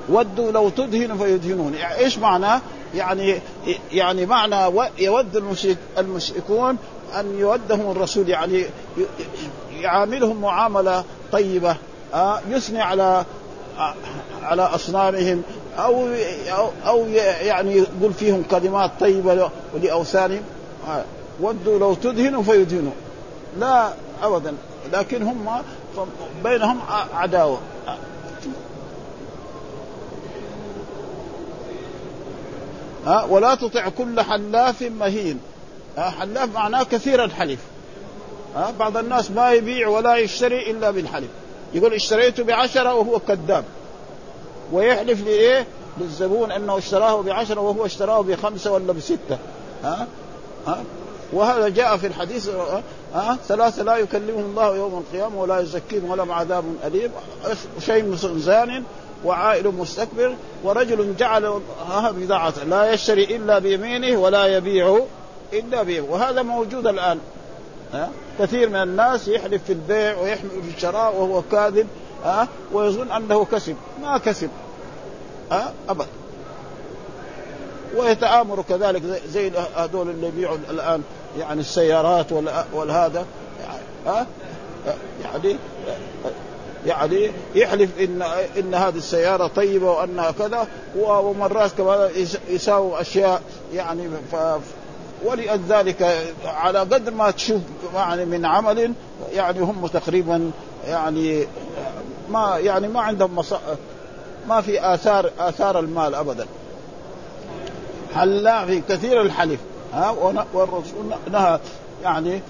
[0.09, 1.75] ودوا لو تدهن فيدهنون.
[1.75, 2.61] يعني إيش معناه؟
[2.95, 3.41] يعني
[3.93, 6.77] يعني معنى يود المشرك المشركون
[7.21, 8.65] أن يودهم الرسول يعني
[9.81, 11.77] يعاملهم معاملة طيبة
[12.15, 13.25] آه، يثني على
[14.43, 15.43] على أصنامهم
[15.79, 16.09] أو
[16.87, 17.07] أو
[17.43, 20.43] يعني يقول فيهم كلمات طيبة ولاوثانهم
[20.89, 21.05] آه،
[21.41, 22.93] ودوا لو تدهنوا فيدهنوا
[23.59, 23.93] لا
[24.23, 24.55] ابدا.
[24.93, 25.49] لكن هم
[26.45, 26.79] بينهم
[27.15, 27.59] عداوة.
[33.09, 35.41] ها ولا تطع كل حلاف مهين.
[35.99, 37.59] حلاف معناه كثير الحلف
[38.57, 41.29] ها بعض الناس ما يبيع ولا يشتري إلا بالحلف
[41.75, 43.65] يقول اشتريته بعشرة وهو كذاب.
[44.73, 45.67] ويحلف لإيه؟
[46.01, 49.39] للزبون أنه اشتراه بعشرة وهو اشتراه بخمسة ولا بستة.
[49.85, 50.07] ها
[50.67, 50.83] ها.
[51.33, 52.51] وهذا جاء في الحديث
[53.15, 57.11] ها ثلاثة لا يكلمهم الله يوم القيامة ولا يزكيهم ولا عذاب أليم.
[57.87, 58.85] شيء زان
[59.25, 61.61] وعائل مستكبر ورجل جعل
[62.11, 65.01] بضاعة لا يشتري إلا بيمينه ولا يبيع
[65.53, 66.13] إلا بيمينه.
[66.13, 67.19] وهذا موجود الآن.
[67.93, 71.87] ها؟ كثير من الناس يحلف في البيع ويحلف في الشراء وهو كاذب
[72.25, 73.77] ها؟ ويظن أنه كسب.
[74.03, 74.51] ما كسب.
[75.51, 76.07] ها؟ أبدا
[77.97, 81.03] ويتآمر كذلك زي هذول اللي يبيعوا الآن
[81.39, 82.33] يعني السيارات
[82.73, 83.27] والهذا.
[84.07, 84.27] ها؟
[85.25, 85.57] يعني
[86.87, 88.23] يعني يحلف إن
[88.59, 90.67] إن هذه السيارة طيبة وأنها كذا
[90.99, 92.11] ومرات كمان
[92.49, 93.43] يساووا أشياء
[93.75, 94.37] يعني ف
[95.25, 97.61] ولذلك على قدر ما تشوف
[97.95, 98.93] يعني من عمل
[99.33, 100.51] يعني هم تقريبا
[100.89, 101.47] يعني
[102.31, 103.55] ما يعني ما عندهم مص...
[104.49, 106.47] ما في آثار آثار المال ابدا.
[108.15, 109.61] حلا في كثير الحلف
[109.93, 110.11] ها
[110.53, 111.61] والرسول نهى
[112.03, 112.41] يعني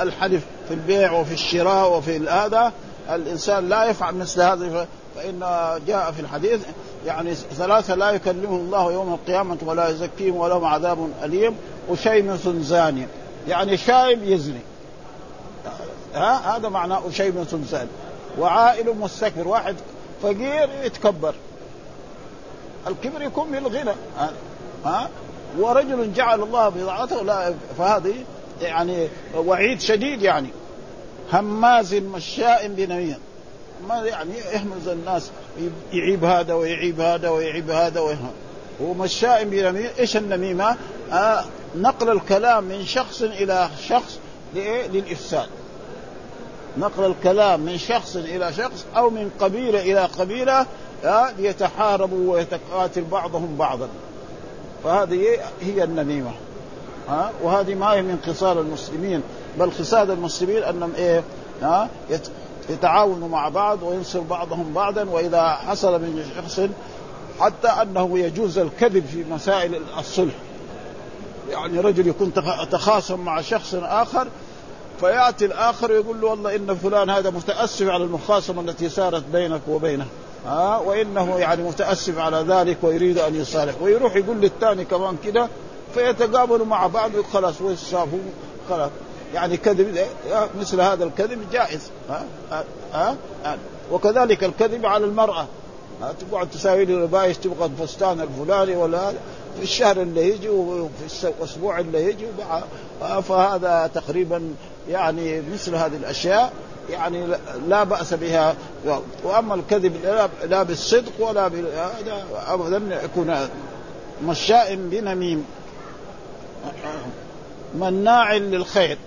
[0.00, 2.72] الحلف في البيع وفي الشراء وفي هذا
[3.14, 5.40] الإنسان لا يفعل مثل هذا فإن
[5.86, 6.60] جاء في الحديث
[7.06, 11.56] يعني ثلاثة لا يكلمهم الله يوم القيامة ولا يزكيهم ولهم عذاب أليم
[11.88, 13.06] وشيمس زاني
[13.48, 14.60] يعني شايب يزني.
[16.14, 17.88] ها؟ هذا معناه شيمس زاني
[18.38, 19.76] وعائل مستكبر واحد
[20.22, 21.34] فقير يتكبر.
[22.86, 23.92] الكبر يكون من الغنى.
[24.84, 25.08] ها؟
[25.58, 28.14] ورجل جعل الله بضاعته لا فهذه
[28.60, 30.48] يعني وعيد شديد يعني.
[31.32, 33.18] هماز مشاء بنميم
[33.88, 35.30] ما يعني يحمز الناس
[35.92, 38.18] يعيب هذا ويعيب هذا ويعيب هذا ويعيب
[38.82, 40.76] هو مشاء بنميمة إيش النميمة؟
[41.12, 41.44] آه
[41.76, 44.18] نقل الكلام من شخص إلى شخص
[44.54, 45.48] لإيه؟ للإفساد
[46.78, 50.66] نقل الكلام من شخص إلى شخص أو من قبيلة إلى قبيلة
[51.04, 53.88] آه ليتحاربوا ويتقاتل بعضهم بعضا.
[54.84, 56.32] فهذه هي النميمة.
[57.08, 59.22] ها؟ وهذه ما هي من خصال المسلمين
[59.58, 61.22] بل خصال المسلمين أنهم إيه؟
[61.62, 61.88] ها؟
[62.70, 66.60] يتعاونوا مع بعض وينصر بعضهم بعضا وإذا حصل من شخص
[67.40, 70.34] حتى أنه يجوز الكذب في مسائل الصلح.
[71.50, 72.32] يعني رجل يكون
[72.70, 74.28] تخاصم مع شخص آخر
[75.00, 80.06] فيأتي الآخر يقول له والله إن فلان هذا متأسف على المخاصمة التي صارت بينك وبينه.
[80.46, 83.74] ها؟ وإنه يعني متأسف على ذلك ويريد أن يصالح.
[83.82, 85.48] ويروح يقول للثاني كمان كده
[85.94, 88.18] فيتقابلوا مع بعض وخلاص ويصافوا
[88.70, 88.90] خلاص.
[89.34, 89.98] يعني كذب
[90.60, 91.90] مثل هذا الكذب جائز.
[92.08, 93.58] ها؟ ها, ها؟ ها؟
[93.92, 95.46] وكذلك الكذب على المرأة.
[96.00, 99.08] تقعد تساوي لي ربايش تبغى الفستان الفلاني ولا
[99.56, 102.26] في الشهر اللي يجي وفي الأسبوع اللي يجي
[103.28, 104.54] فهذا تقريبا
[104.88, 106.52] يعني مثل هذه الأشياء.
[106.90, 107.26] يعني
[107.68, 108.54] لا بأس بها.
[109.24, 109.96] وأما الكذب
[110.44, 113.36] لا بالصدق ولا هذا ابدا يكون
[114.24, 115.44] مشاء بنميم.
[117.74, 118.98] مناع للخير.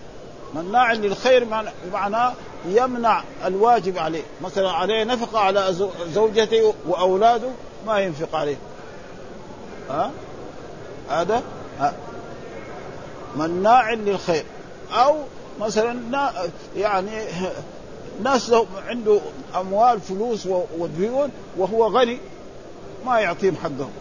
[0.53, 1.47] مناع للخير
[1.85, 2.33] بمعنى
[2.65, 4.23] يمنع الواجب عليه.
[4.41, 5.73] مثلا عليه نفقة على
[6.13, 7.49] زوجته وأولاده
[7.87, 8.57] ما ينفق عليه.
[9.89, 10.11] ها؟
[11.09, 11.43] هذا.
[13.35, 14.43] مناع للخير.
[14.93, 15.15] أو
[15.59, 16.31] مثلا
[16.75, 17.25] يعني
[18.23, 18.53] ناس
[18.87, 19.19] عنده
[19.55, 22.17] أموال فلوس وديون وهو غني
[23.05, 23.91] ما يعطيهم حقهم.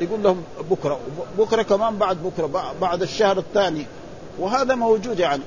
[0.00, 0.98] يقول لهم بكرة
[1.38, 3.86] بكرة كمان بعد بكرة بعد الشهر الثاني
[4.38, 5.42] وهذا موجود يعني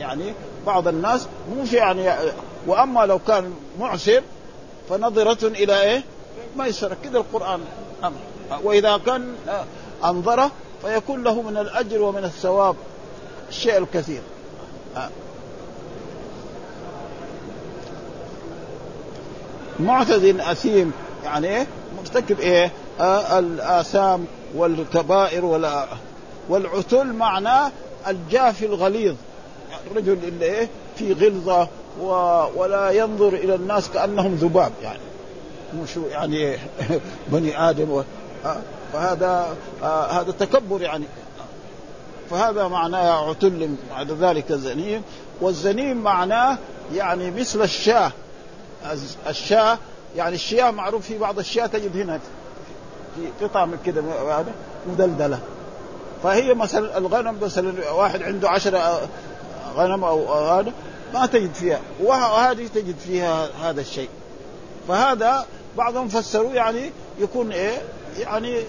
[0.00, 0.32] يعني
[0.66, 2.12] بعض الناس مو في يعني
[2.66, 4.22] وأما لو كان معسر
[4.88, 6.02] فنظرة إلى إيه؟
[6.56, 7.60] ميسرة كذا القرآن
[8.62, 9.34] وإذا كان
[10.04, 10.50] انظره
[10.82, 12.76] فيكون له من الأجر ومن الثواب
[13.48, 14.22] الشيء الكثير
[19.80, 20.92] معتد أثيم
[21.24, 25.86] يعني إيه؟ مرتكب إيه؟ آه الآثام والكبائر ولا
[26.48, 27.72] والعتل معناه
[28.08, 29.14] الجافي الغليظ.
[29.90, 31.68] الرجل اللي إيه؟ في غلظة
[32.00, 32.06] و...
[32.56, 34.98] ولا ينظر إلى الناس كأنهم ذباب يعني.
[35.82, 36.56] مش يعني
[37.32, 38.02] بني آدم و...
[38.92, 41.04] فهذا آه هذا تكبر يعني.
[42.30, 45.02] فهذا معناه عتل بعد ذلك الزنيم
[45.40, 46.58] والزنيم معناه
[46.94, 48.12] يعني مثل الشاه.
[49.28, 49.78] الشاه
[50.16, 52.20] يعني الشياه معروف في بعض الشياه تجد هنا
[53.16, 54.02] في قطع من كده
[54.38, 54.52] هذا
[54.88, 55.38] مدلدلة.
[56.22, 59.08] فهي مثلا الغنم مثلا واحد عنده عشرة
[59.76, 60.72] غنم أو هذا
[61.14, 61.80] ما تجد فيها.
[62.02, 64.08] وهذه تجد فيها هذا الشيء.
[64.88, 65.46] فهذا
[65.76, 67.82] بعضهم فسروا يعني يكون إيه
[68.18, 68.60] يعني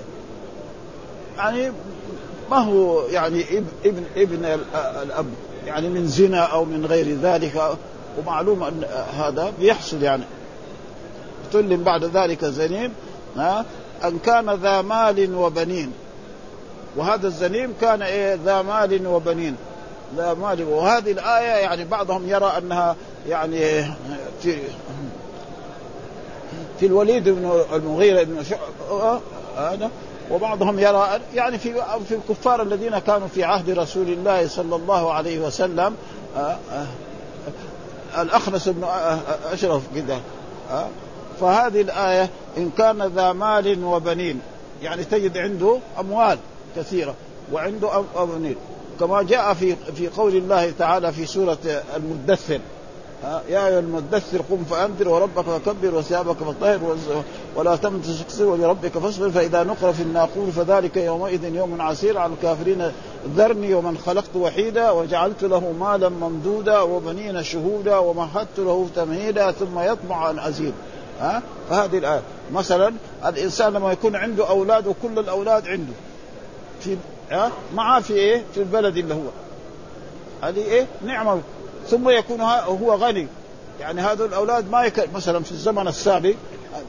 [1.38, 1.72] يعني
[2.52, 3.46] ما هو يعني
[3.86, 4.46] ابن إبن
[5.04, 5.26] الأب.
[5.66, 7.78] يعني من زنا أو من غير ذلك.
[8.20, 8.84] ومعلوم أن
[9.18, 10.24] هذا بيحصل يعني.
[11.54, 12.92] تل بعد ذلك زنيم
[13.38, 13.66] ها؟
[14.08, 15.92] أن كان ذا مال وبنين.
[16.96, 19.56] وهذا الزنيم كان إيه؟ ذا مال وبنين.
[20.18, 20.64] ذا مال.
[20.64, 22.96] وهذه الآية يعني بعضهم يرى أنها
[23.30, 23.84] يعني
[24.42, 24.58] في
[26.80, 28.44] في الوليد بن المغيرة بن
[29.58, 29.90] هذا
[30.32, 31.74] وبعضهم يرى يعني في
[32.10, 35.96] في الكفار الذين كانوا في عهد رسول الله صلى الله عليه وسلم
[38.18, 38.84] الأخنس بن
[39.52, 40.20] أشرف كذا
[41.42, 44.40] فهذه الآية إن كان ذا مال وبنين
[44.84, 46.38] يعني تجد عنده أموال
[46.76, 47.14] كثيرة
[47.54, 48.56] وعنده أبنين.
[49.00, 51.58] كما جاء في في قول الله تعالى في سورة
[51.96, 52.60] المدثر.
[53.50, 56.98] يا أيها المدثر قم فأنذر وربك فكبر وثيابك فطهر
[57.56, 62.92] ولا تمن تستكثر ولربك فاصبر فإذا نقر في الناقور فذلك يومئذ يوم عسير على الكافرين.
[63.36, 70.30] ذرني ومن خلقت وحيدا وجعلت له مالا ممدودا وبنين شهودا ومهدت له تمهيدا ثم يطمع
[70.30, 70.74] ان ازيد
[71.20, 72.22] ها؟ فهذه الآية.
[72.52, 72.94] مثلا
[73.26, 75.94] الإنسان لما يكون عنده أولاد وكل الأولاد عنده
[76.82, 76.98] في
[77.32, 79.30] ها؟ معاه في إيه؟ في البلد اللي هو.
[80.44, 81.42] هذه إيه؟ نعمة.
[81.88, 83.28] ثم يكون هو غني.
[83.80, 85.10] يعني هذول الأولاد ما يك...
[85.14, 86.34] مثلا في الزمن السابق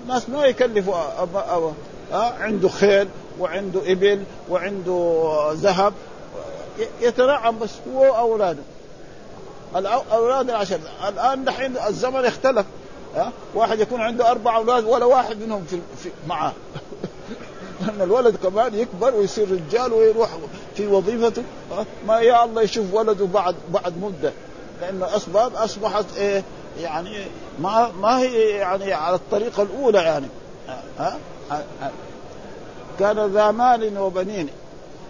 [0.02, 1.36] الناس ما يكلفوا أب...
[1.36, 1.72] أب...
[2.12, 3.08] أه؟ عنده خيل
[3.40, 5.92] وعنده إبل وعنده ذهب.
[7.00, 8.62] يتنعم بس هو وأولاده.
[9.76, 12.66] الاولاد العشر الآن دحين الزمن اختلف.
[13.16, 16.52] ها؟ واحد يكون عنده أربع أولاد ولا واحد منهم في, في معاه.
[17.80, 20.28] لأن الولد كمان يكبر ويصير رجال ويروح
[20.74, 21.42] في وظيفته
[22.06, 24.32] ما يا الله يشوف ولده بعد بعد مدة.
[24.80, 26.42] لأن أسباب أصبحت إيه؟
[26.80, 27.16] يعني
[27.60, 30.26] ما ما هي يعني على الطريقة الأولى يعني.
[30.98, 31.18] ها؟
[32.98, 34.48] كان ذا مال وبنين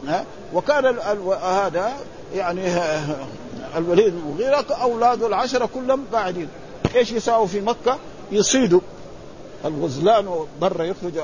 [0.06, 0.98] ها؟ وكان
[1.42, 1.92] هذا
[2.34, 2.62] يعني
[3.76, 6.48] الوليد المغيرة أولاده العشرة كلهم قاعدين.
[6.94, 7.98] إيش يساووا في مكة؟
[8.32, 8.80] يصيدوا
[9.64, 11.22] الغزلان برا يخرجوا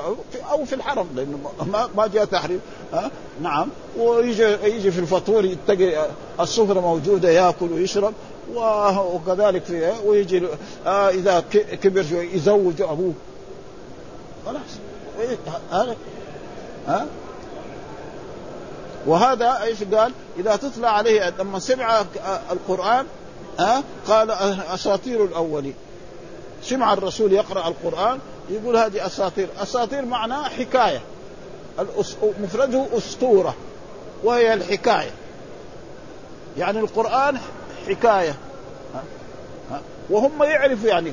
[0.51, 2.61] أو في, الحرم لأنه ما, ما جاء تحريم.
[2.93, 3.67] ها؟ نعم.
[3.97, 6.07] ويجي يجي في الفطور يتقي
[6.39, 8.13] السفرة موجودة يأكل ويشرب
[8.97, 10.43] وكذلك في ويجي
[10.85, 11.43] آه إذا
[11.83, 13.13] كبر يزوج أبوه.
[14.45, 14.61] خلاص.
[15.19, 15.37] إيه،
[16.87, 17.05] ها؟
[19.07, 22.03] وهذا إيش قال؟ إذا تتلى عليه لما سمع
[22.51, 23.05] القرآن
[23.59, 24.31] ها؟ قال
[24.73, 25.73] أساطير الأولين.
[26.63, 31.01] سمع الرسول يقرأ القرآن يقول هذه أساطير، أساطير معناه حكاية.
[32.43, 33.55] مفرده أسطورة
[34.23, 35.11] وهي الحكاية.
[36.57, 37.37] يعني القرآن
[37.87, 38.35] حكاية.
[40.09, 41.11] وهم يعرفوا يعني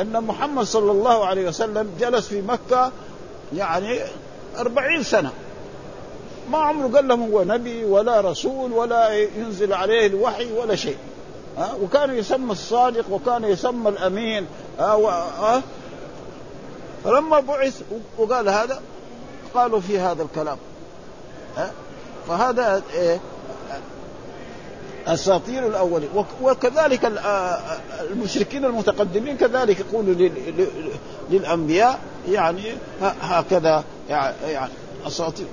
[0.00, 2.92] أن محمد صلى الله عليه وسلم جلس في مكة
[3.56, 4.00] يعني
[4.58, 5.30] أربعين سنة.
[6.50, 10.96] ما عمره قال لهم هو نبي ولا رسول ولا ينزل عليه الوحي ولا شيء.
[11.58, 14.46] ها؟ وكان يسمى الصادق وكان يسمى الأمين
[14.78, 15.08] ها؟ و...
[15.08, 15.62] ها؟
[17.04, 17.82] فلما بعث
[18.18, 18.80] وقال هذا
[19.54, 20.58] قالوا في هذا الكلام
[21.56, 21.70] ها؟
[22.28, 23.20] فهذا إيه؟
[25.06, 26.08] أساطير الأولين.
[26.42, 27.12] وكذلك
[28.10, 30.28] المشركين المتقدمين كذلك يقولوا
[31.30, 32.62] للأنبياء يعني
[33.22, 34.72] هكذا يعني
[35.06, 35.46] أساطير.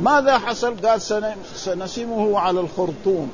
[0.00, 1.00] ماذا حصل؟ قال
[1.54, 3.32] سنسمه على الخرطوم.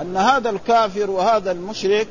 [0.00, 2.08] أن هذا الكافر وهذا المشرك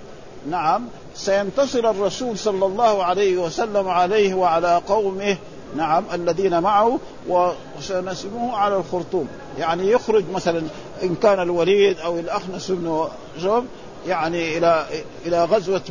[0.50, 5.38] نعم سينتصر الرسول صلى الله عليه وسلم عليه وعلى قومه
[5.76, 9.28] نعم الذين معه وسنسمه على الخرطوم.
[9.60, 10.64] يعني يخرج مثلا
[11.04, 13.08] إن كان الوليد أو الاخنس بن
[13.40, 13.66] جوب
[14.08, 14.86] يعني إلى
[15.26, 15.82] إلى غزوة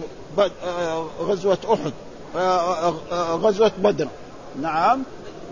[1.20, 1.92] غزوة أحد
[3.32, 4.08] غزوة بدر
[4.60, 5.02] نعم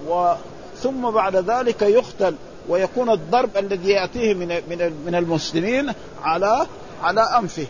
[0.09, 2.35] وثم بعد ذلك يقتل.
[2.68, 6.66] ويكون الضرب الذي يأتيه من من من المسلمين على
[7.03, 7.66] على أنفه.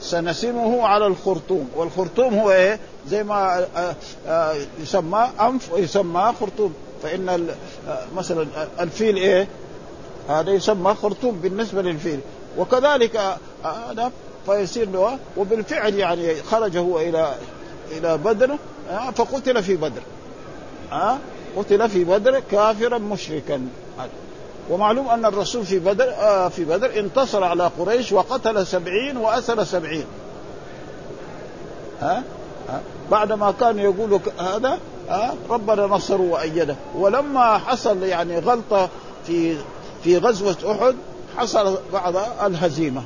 [0.00, 1.68] سنسمه على الخرطوم.
[1.76, 3.94] والخرطوم هو إيه؟ زي ما آه،
[4.26, 6.74] آه، يسمى أنف ويسمى خرطوم.
[7.02, 7.28] فإن
[7.88, 8.46] آه، مثلا
[8.80, 9.48] الفيل إيه؟
[10.28, 12.20] هذا يسمى خرطوم بالنسبة للفيل.
[12.58, 14.12] وكذلك هذا
[14.46, 17.34] فيصير له وبالفعل يعني خرج هو إلى
[17.90, 18.56] إلى بدر
[19.14, 20.02] فقتل في بدر.
[21.56, 23.66] قتل في بدر كافرا مشركا.
[24.70, 30.06] ومعلوم أن الرسول في بدر آه في بدر انتصر على قريش وقتل سبعين وأسر سبعين.
[32.00, 32.22] ها؟
[32.68, 36.76] ها؟ بعدما كان يقول هذا ها؟ ربنا نصره وأيده.
[36.94, 38.88] ولما حصل يعني غلطة
[39.26, 39.56] في
[40.04, 40.94] في غزوة أحد
[41.36, 42.14] حصل بعض
[42.46, 43.02] الهزيمة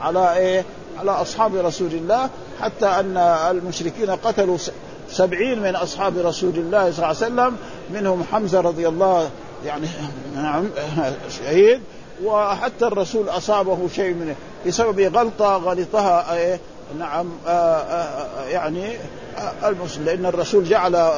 [0.00, 0.64] على إيه؟
[0.98, 3.16] على أصحاب رسول الله حتى أن
[3.50, 4.56] المشركين قتلوا
[5.10, 7.56] سبعين من أصحاب رسول الله صلى الله عليه وسلم
[7.90, 9.30] منهم حمزة رضي الله
[9.66, 9.86] يعني
[10.34, 10.68] نعم
[11.38, 11.80] شهيد
[12.24, 14.34] وحتى الرسول أصابه شيء من
[14.66, 16.60] بسبب غلطة غلطها إيه
[16.98, 18.86] نعم آه، آآ آه، يعني
[19.36, 21.12] آه، المسلم لأن الرسول جعل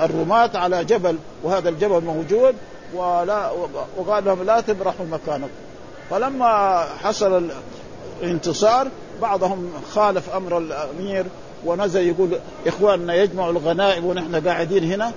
[0.00, 2.54] الرماة على جبل وهذا الجبل موجود
[2.94, 3.50] ولا
[3.96, 5.50] وقال لهم لا تبرحوا مكانكم.
[6.10, 7.50] فلما حصل
[8.22, 8.88] الانتصار
[9.22, 11.26] بعضهم خالف أمر الأمير
[11.64, 15.12] ونزل يقول إخواننا يجمعوا الغنائم ونحن قاعدين هنا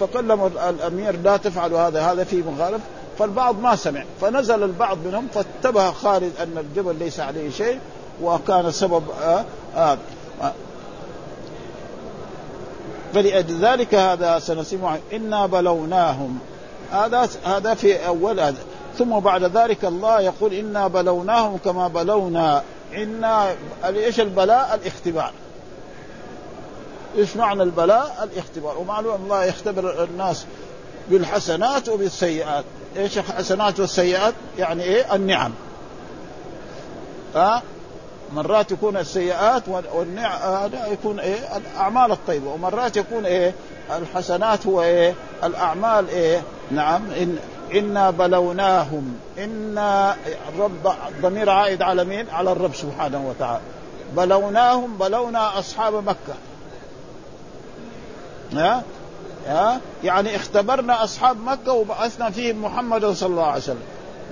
[0.00, 2.80] فكلموا الأمير لا تفعلوا هذا هذا في مخالف.
[3.18, 7.78] فالبعض ما سمع فنزل البعض منهم فاتبه خالد أن الجبل ليس عليه شيء
[8.22, 9.44] وكان سبب آه
[9.76, 9.98] آه
[13.14, 16.38] فلذلك هذا سنسمع إنا بلوناهم.
[16.92, 18.58] هذا هذا في أول هذا.
[18.98, 22.62] ثم بعد ذلك الله يقول إنا بلوناهم كما بلونا.
[22.94, 25.32] أنا إيش البلاء الاختبار
[27.18, 30.46] إيش معنى البلاء؟ الاختبار ومعلوم الله يختبر الناس
[31.10, 32.64] بالحسنات وبالسيئات
[32.96, 35.52] إيش الحسنات والسيئات؟ يعني إيه؟ النعم
[37.34, 37.62] ها
[38.32, 43.54] مرات يكون السيئات والنعم يكون إيه؟ الأعمال الطيبة ومرات يكون إيه؟
[43.90, 45.14] الحسنات هو إيه؟
[45.44, 47.38] الأعمال إيه؟ نعم إن
[47.74, 49.18] إنا بلوناهم.
[49.38, 50.16] إنا
[50.48, 50.92] الرب
[51.22, 53.60] ضمير عائد على مين؟ على الرب سبحانه وتعالى.
[54.16, 56.34] بلوناهم بلونا أصحاب مكة.
[58.52, 58.82] ها؟
[59.46, 63.82] ها؟ يعني اختبرنا أصحاب مكة وبعثنا فيهم محمدا صلى الله عليه وسلم.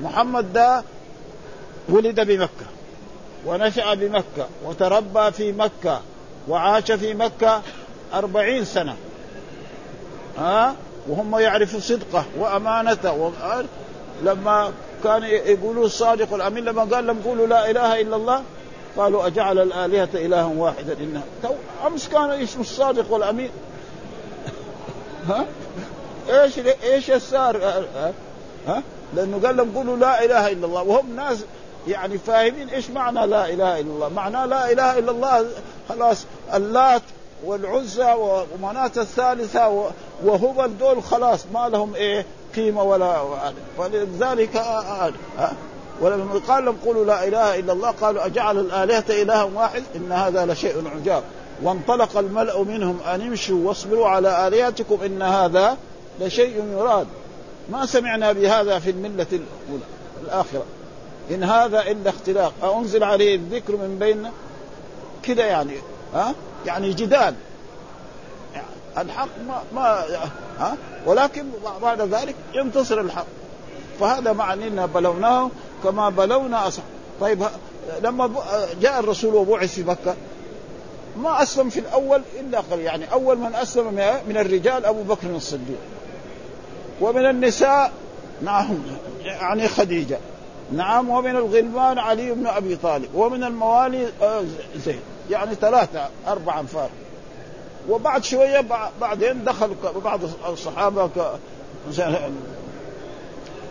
[0.03, 0.83] محمد ده
[1.89, 2.67] ولد بمكة
[3.47, 6.01] ونشأ بمكة وتربى في مكة
[6.49, 7.63] وعاش في مكة
[8.15, 8.97] أربعين سنة.
[10.39, 10.75] ها؟
[11.09, 13.33] وهم يعرفوا صدقه وأمانته.
[14.23, 14.73] لما
[15.05, 18.43] كان يقولوا الصادق الأمين لما قال لهم قولوا لا إله إلا الله
[18.97, 21.23] قالوا أجعل الآلهة إلها واحدا إنها.
[21.43, 21.49] تو
[21.87, 23.51] أمس كان اسمه الصادق والأمين؟
[25.29, 25.45] ها؟
[26.31, 27.57] إيش إيش السار
[28.67, 28.83] ها؟
[29.17, 30.83] لأنه قال لهم قولوا لا إله إلا الله.
[30.83, 31.45] وهم ناس
[31.89, 34.09] يعني فاهمين إيش معنى لا إله إلا الله.
[34.09, 35.47] معناه لا إله إلا الله
[35.89, 37.03] خلاص اللات
[37.45, 39.91] والعزى ومناة الثالثة
[40.25, 43.23] وهبل دول خلاص ما لهم إيه قيمة ولا
[43.79, 44.63] فلذلك
[46.01, 50.47] ولما قال لهم قولوا لا إله إلا الله قالوا أجعل الآلهة إلها واحد؟ إن هذا
[50.47, 51.23] لشيء عجاب.
[51.63, 55.77] وانطلق الملأ منهم أن امشوا واصبروا على آلهتكم إن هذا
[56.21, 57.07] لشيء يراد.
[57.73, 59.85] ما سمعنا بهذا في الملة الأولى
[60.25, 60.65] الآخرة.
[61.31, 62.53] إن هذا إلا اختلاق.
[62.77, 64.31] أنزل عليه الذكر من بين
[65.23, 65.75] كذا يعني
[66.15, 66.35] ها؟
[66.67, 67.35] يعني جدال.
[69.01, 70.05] الحق ما ما
[70.59, 70.77] ها؟
[71.07, 71.45] ولكن
[71.83, 73.27] بعد ذلك ينتصر الحق.
[74.01, 75.51] فهذا معنى إنا بلوناه
[75.85, 76.87] كما بلونا أصحاب.
[77.21, 77.43] طيب
[78.03, 78.31] لما
[78.81, 80.15] جاء الرسول وبعث في مكة
[81.17, 82.85] ما أسلم في الأول إلا قليل.
[82.85, 83.95] يعني أول من أسلم
[84.29, 85.79] من الرجال أبو بكر الصديق.
[87.01, 87.93] ومن النساء
[88.43, 88.79] نعم
[89.21, 90.19] يعني خديجة.
[90.73, 93.15] نعم ومن الغلمان علي بن أبي طالب.
[93.15, 94.45] ومن الموالي آه،
[94.77, 95.01] زيد.
[95.31, 96.91] يعني ثلاثة أربعة أنفار.
[97.89, 98.65] وبعد شوية
[99.01, 99.75] بعدين دخل
[100.05, 101.11] بعض الصحابة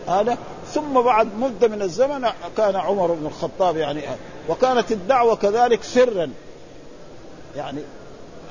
[0.08, 0.38] هذا.
[0.72, 4.02] ثم بعد مدة من الزمن كان عمر بن الخطاب يعني
[4.48, 6.30] وكانت الدعوة كذلك سرا.
[7.56, 7.80] يعني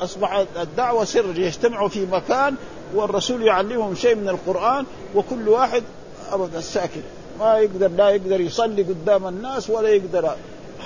[0.02, 2.56] أصبح الدعوة سر يجتمعوا في مكان
[2.94, 5.84] والرسول يعلمهم شيء من القرآن وكل واحد
[6.32, 7.04] أبدا ساكت
[7.40, 10.36] ما يقدر لا يقدر يصلي قدام الناس ولا يقدر.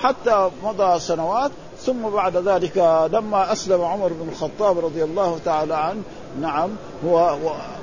[0.02, 1.50] حتى مضى سنوات
[1.86, 2.76] ثم بعد ذلك
[3.12, 6.02] لما أسلم عمر بن الخطاب رضي الله تعالى عنه
[6.40, 6.70] نعم
[7.06, 7.36] هو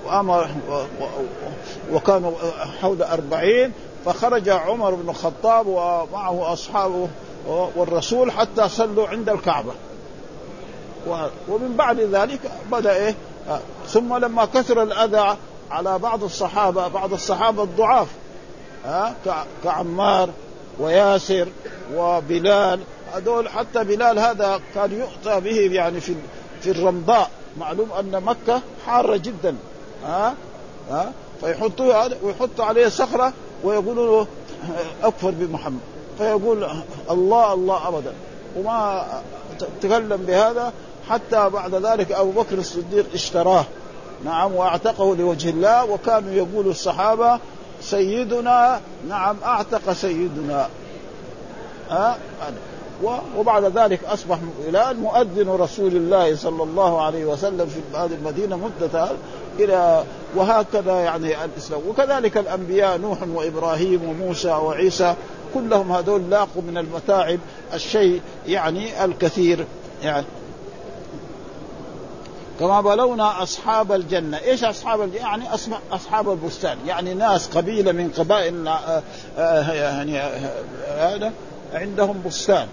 [0.06, 0.47] وأمر
[1.93, 2.32] وكانوا
[2.82, 3.72] حول أربعين
[4.06, 7.08] فخرج عمر بن الخطاب ومعه أصحابه
[7.47, 9.72] والرسول حتى صلوا عند الكعبة.
[11.50, 12.39] ومن بعد ذلك
[12.72, 13.16] بدأ إيه؟
[13.88, 15.38] ثم لما كثر الأذى
[15.72, 18.08] على بعض الصحابة بعض الصحابة الضعاف
[18.86, 19.16] ها
[19.64, 20.30] كعمار
[20.80, 21.47] وياسر
[21.95, 22.80] وبلال
[23.14, 26.16] هذول حتى بلال هذا كان يؤتى به يعني في
[26.62, 27.30] في الرمضاء.
[27.57, 29.55] معلوم أن مكة حارة جدا.
[30.05, 30.34] ها؟
[30.91, 33.34] ها؟ فيحطوا ويحطوا عليه صخرة
[33.64, 34.28] ويقولوا له
[35.03, 35.80] أكفر بمحمد.
[36.18, 36.68] فيقول
[37.10, 38.14] الله الله ابدا.
[38.57, 39.07] وما
[39.82, 40.74] تكلم بهذا
[41.10, 43.66] حتى بعد ذلك أبو بكر الصديق اشتراه.
[44.26, 45.86] نعم وأعتقه لوجه الله.
[45.86, 47.39] وكانوا يقول الصحابة
[47.82, 50.70] سيدنا نعم أعتق سيدنا.
[51.89, 52.18] ها؟
[53.38, 54.38] وبعد ذلك اصبح
[54.68, 59.10] بلال مؤذن رسول الله صلى الله عليه وسلم في هذه المدينة مده
[59.60, 60.04] إلى
[60.36, 65.16] وهكذا يعني الاسلام وكذلك الانبياء نوح وابراهيم وموسى وعيسى
[65.54, 67.39] كلهم هذول لاقوا من المتاعب
[67.74, 69.66] الشيء يعني الكثير
[70.04, 70.26] يعني
[72.60, 75.43] كما بلونا اصحاب الجنه، إيش اصحاب الجنه؟ يعني
[75.91, 79.04] اصحاب البستان، يعني ناس قبيله من قبائل آه،
[79.38, 81.32] آه، يعني آه، هذا
[81.74, 82.68] عندهم بستان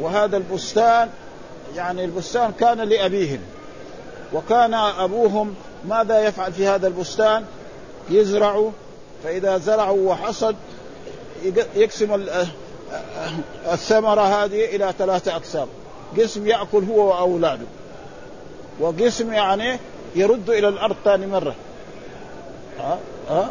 [0.00, 1.08] وهذا البستان
[1.76, 3.40] يعني البستان كان لأبيهم.
[4.32, 5.54] وكان أبوهم
[5.88, 7.44] ماذا يفعل في هذا البستان؟
[8.10, 8.70] يزرع
[9.24, 10.56] فإذا زرعوا وحصد
[11.74, 12.26] يقسم
[13.72, 15.66] الثمرة هذه إلى ثلاثة أقسام،
[16.18, 17.66] قسم يأكل هو وأولاده.
[18.80, 19.78] وقسم يعني
[20.14, 21.54] يرد إلى الأرض ثاني مرة.
[22.78, 22.98] ها؟
[23.30, 23.50] ها؟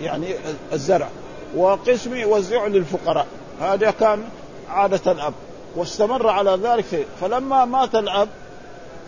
[0.00, 0.34] يعني
[0.72, 1.08] الزرع.
[1.56, 3.26] وقسم يوزعه للفقراء.
[3.60, 4.24] هذا كان
[4.68, 5.34] عادة الأب.
[5.76, 7.06] واستمر على ذلك.
[7.20, 8.28] فلما مات الأب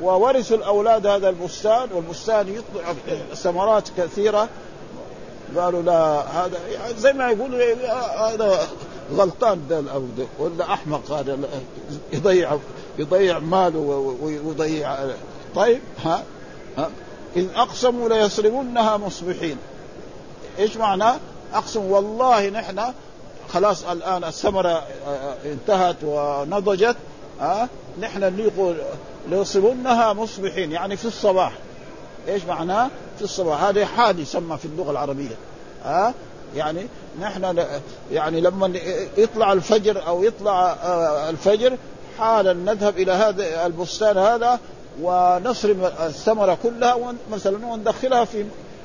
[0.03, 2.95] وورثوا الأولاد هذا البستان والبستان يطلع
[3.35, 4.49] ثمرات كثيرة
[5.57, 7.75] قالوا لا هذا يعني زي ما يقولوا
[8.31, 8.69] هذا
[9.13, 11.39] غلطان ده الأب ولا أحمق هذا
[12.13, 12.59] يضيع
[12.99, 13.79] يضيع ماله
[14.23, 14.97] ويضيع
[15.55, 16.23] طيب ها
[16.79, 16.91] ها
[17.37, 19.57] إن أقسموا ليصرمنها مصبحين
[20.59, 21.19] إيش معنى
[21.55, 22.81] أقسم والله نحن
[23.49, 26.97] خلاص الآن الثمرة آه، آه، انتهت ونضجت
[27.41, 27.69] ها
[28.01, 28.77] نحن نقول
[29.29, 31.53] ليصرمنها مصبحين يعني في الصباح.
[32.29, 33.63] إيش معناه؟ في الصباح.
[33.63, 35.37] هذا حال يسمى في اللغة العربية
[35.85, 36.15] ها
[36.57, 36.87] يعني
[37.21, 37.65] نحن
[38.13, 38.73] يعني لما
[39.17, 41.77] يطلع الفجر أو يطلع آه، الفجر
[42.19, 44.61] حالا نذهب إلى هذا البستان هذا
[45.03, 48.45] ونصرم الثمرة كلها مثلا وندخلها في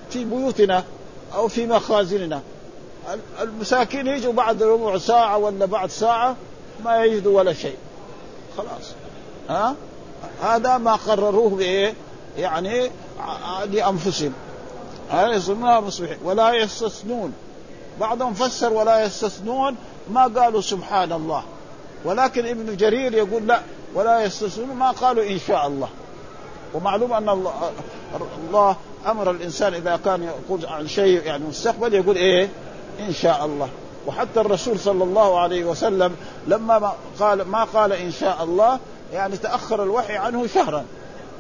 [0.09, 0.83] في بيوتنا
[1.33, 2.41] أو في مخازننا.
[3.41, 6.35] المساكين يجوا بعد ربع ساعة ولا بعد ساعة
[6.85, 7.77] ما يجدوا ولا شيء.
[8.57, 8.93] خلاص.
[9.49, 9.75] ها؟
[10.41, 11.93] هذا ما قرروه بإيه؟
[12.37, 12.91] يعني
[13.71, 14.33] لأنفسهم.
[15.09, 17.33] هذا يصومونها مصبحين ولا يستثنون.
[17.99, 19.75] بعضهم فسر ولا يستثنون.
[20.09, 21.43] ما قالوا سبحان الله.
[22.05, 23.61] ولكن ابن جرير يقول لا
[23.93, 24.75] ولا يستثنون.
[24.75, 25.89] ما قالوا إن شاء الله.
[26.73, 27.71] ومعلوم أن الله,
[28.47, 28.75] الله
[29.07, 32.49] أمر الإنسان إذا كان يقول عن شيء يعني مستقبل يقول إيه؟
[32.99, 33.69] إن شاء الله.
[34.07, 36.15] وحتى الرسول صلى الله عليه وسلم
[36.47, 38.79] لما ما قال ما قال إن شاء الله
[39.13, 40.85] يعني تأخر الوحي عنه شهرا.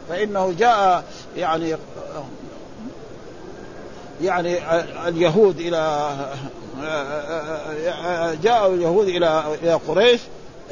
[0.09, 1.03] فإنه جاء
[1.37, 1.75] يعني
[4.21, 4.57] يعني
[5.07, 6.09] اليهود إلى
[8.43, 10.21] جاء اليهود إلى إلى قريش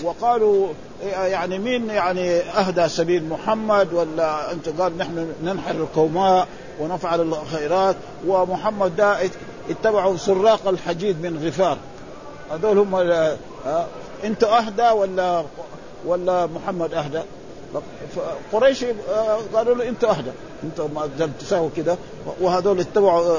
[0.04, 0.68] وقالوا
[1.04, 6.48] يعني مين يعني أهدى سبيل محمد ولا أنت قال نحن ننحر القوماء
[6.80, 7.96] ونفعل الخيرات
[8.28, 9.22] ومحمد ده
[9.70, 11.78] اتبعوا سراق الحديد من غفار.
[12.52, 12.96] هذول هم
[14.24, 15.44] انت أهدى ولا
[16.06, 17.22] ولا محمد أهدى؟
[18.54, 18.86] قريش
[19.54, 20.32] قالوا له انت أهدى.
[20.64, 21.10] انت ما
[21.40, 21.98] تساوي كده.
[22.42, 23.38] وهذول اتبعوا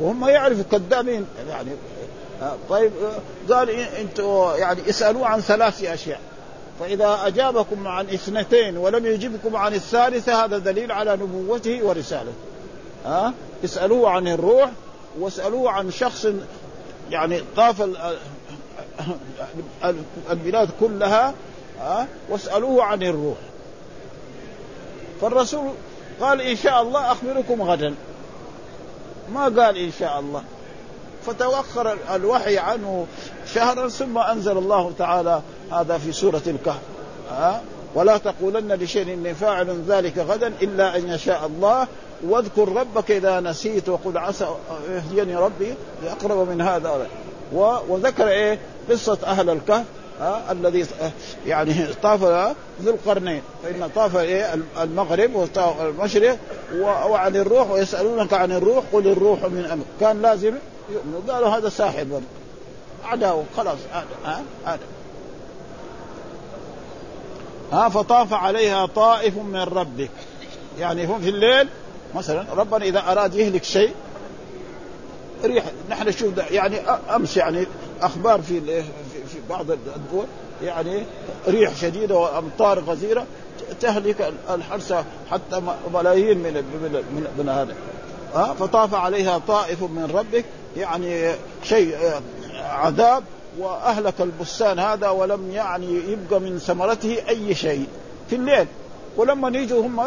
[0.00, 1.70] وهم يعرفوا كذابين يعني
[2.70, 2.92] طيب
[3.50, 4.24] قال أنتم
[4.56, 6.20] يعني اسالوه عن ثلاث أشياء.
[6.80, 12.32] فإذا أجابكم عن اثنتين ولم يجبكم عن الثالثة هذا دليل على نبوته ورسالته.
[13.06, 13.32] ها؟
[13.64, 14.70] اسألوه عن الروح
[15.20, 16.26] واسألوه عن شخص
[17.10, 17.88] يعني طاف
[20.30, 21.34] البلاد كلها
[21.80, 23.38] ها واسألوه عن الروح.
[25.20, 25.70] فالرسول
[26.20, 27.94] قال إن شاء الله أخبركم غدا.
[29.34, 30.42] ما قال إن شاء الله.
[31.26, 33.06] فتوخر الوحي عنه
[33.54, 35.42] شهرا ثم أنزل الله تعالى
[35.72, 36.82] هذا في سورة الكهف.
[37.30, 37.62] ها
[37.94, 41.86] ولا تقولن لشيء إني فاعل ذلك غدا إلا أن يشاء الله
[42.28, 44.48] واذكر ربك إذا نسيت وقل عسى
[44.90, 47.06] يهديني ربي لأقرب من هذا.
[47.88, 48.58] وذكر إيه؟
[48.90, 49.84] قصة أهل الكهف
[50.20, 50.86] ها؟ الذي
[51.46, 52.22] يعني طاف
[52.82, 53.42] ذو القرنين.
[53.62, 56.38] فإن طاف إيه؟ المغرب وطاف المشرق
[56.80, 59.84] وعن الروح ويسألونك عن الروح قل الروح من أمر.
[60.00, 60.54] كان لازم
[60.92, 61.20] يؤمنوا.
[61.28, 62.06] قالوا هذا ساحر
[63.04, 63.44] عداوة.
[63.56, 64.78] خلاص هذا هذا
[67.72, 70.10] ها؟ فطاف عليها طائف من ربك
[70.78, 71.68] يعني هم في الليل
[72.14, 73.94] مثلا ربنا إذا أراد يهلك شيء
[75.44, 76.78] ريح نحن نشوف يعني
[77.14, 77.66] أمس يعني
[78.02, 78.82] أخبار في
[79.28, 80.26] في بعض الدول
[80.62, 81.02] يعني
[81.48, 83.26] ريح شديدة وأمطار غزيرة
[83.80, 84.92] تهلك الحرث
[85.30, 85.62] حتى
[85.94, 87.74] ملايين من من, من هذا
[88.34, 90.44] ها؟ فطاف عليها طائف من ربك
[90.76, 91.96] يعني شيء
[92.60, 93.24] عذاب
[93.58, 97.86] وأهلك البستان هذا ولم يعني يبقى من ثمرته أي شيء
[98.30, 98.66] في الليل.
[99.16, 100.00] ولما يجوا هم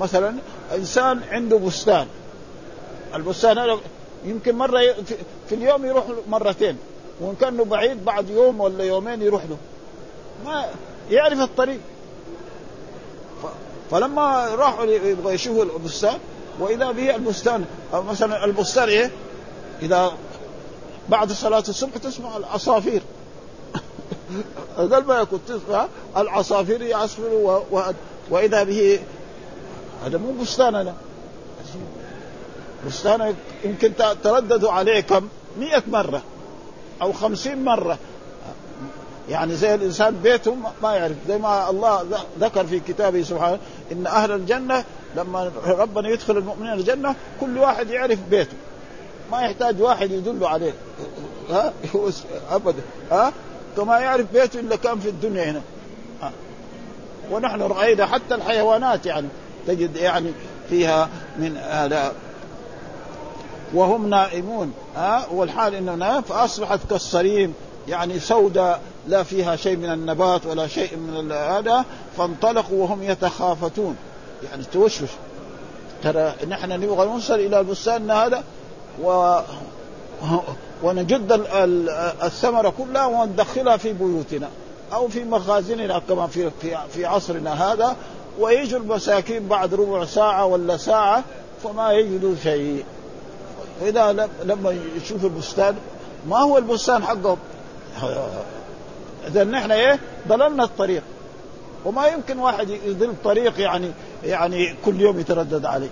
[0.00, 0.34] مثلا
[0.74, 2.06] إنسان عنده بستان.
[3.14, 3.78] البستان هذا
[4.24, 4.80] يمكن مرة
[5.48, 6.76] في اليوم يروح مرتين.
[7.20, 9.56] وإن كان بعيد بعد يوم ولا يومين يروح له.
[10.44, 10.66] ما
[11.10, 11.80] يعرف الطريق.
[13.90, 16.18] فلما راحوا يبغوا يشوفوا البستان
[16.60, 19.10] وإذا به البستان مثلا البستان إيه؟
[19.82, 20.12] إذا
[21.08, 23.02] بعد صلاة الصبح تسمع العصافير
[24.76, 25.86] قال ما يكون تسمع
[26.16, 27.62] العصافير يعصفر
[28.30, 29.00] وإذا به
[30.04, 30.94] هذا مو بستاننا
[32.86, 33.34] بستانك
[33.64, 33.92] يمكن
[34.22, 35.28] ترددوا عليه كم؟
[35.58, 36.22] مئة مرة
[37.02, 37.98] أو خمسين مرة.
[39.28, 41.16] يعني زي الإنسان بيته ما يعرف.
[41.28, 42.04] زي ما الله
[42.40, 43.58] ذكر في كتابه سبحانه
[43.92, 44.84] إن أهل الجنة
[45.16, 48.56] لما ربنا يدخل المؤمنين الجنة كل واحد يعرف بيته.
[49.32, 50.72] ما يحتاج واحد يدل عليه.
[51.50, 51.72] ها؟
[52.50, 52.82] أبدا.
[53.10, 53.32] ها؟
[53.76, 55.62] كما يعرف بيته إلا كان في الدنيا هنا.
[57.30, 59.28] ونحن رأينا حتى الحيوانات يعني.
[59.66, 60.32] تجد يعني
[60.70, 61.08] فيها
[61.38, 62.12] من هذا
[63.74, 67.54] وهم نائمون ها؟ والحال انه نام فأصبحت كالصريم
[67.88, 71.84] يعني سوداء لا فيها شيء من النبات ولا شيء من هذا
[72.16, 73.96] فانطلقوا وهم يتخافتون.
[74.50, 75.08] يعني توشوش.
[76.02, 78.44] ترى نحن نبغى نوصل إلى البستان هذا
[79.02, 79.38] و
[80.82, 81.46] ونجد
[82.22, 84.48] الثمرة كلها وندخلها في بيوتنا
[84.92, 86.50] أو في مخازننا كما في
[86.92, 87.96] في عصرنا هذا
[88.38, 91.24] ويجوا المساكين بعد ربع ساعة ولا ساعة
[91.64, 92.84] فما يجدوا شيء.
[93.80, 95.74] وإذا لما يشوف البستان
[96.28, 97.38] ما هو البستان حقهم؟
[99.26, 101.02] إذا نحن إيه؟ ضللنا الطريق.
[101.84, 103.90] وما يمكن واحد يضل طريق يعني
[104.24, 105.90] يعني كل يوم يتردد عليه.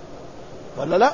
[0.77, 1.13] ولا لا؟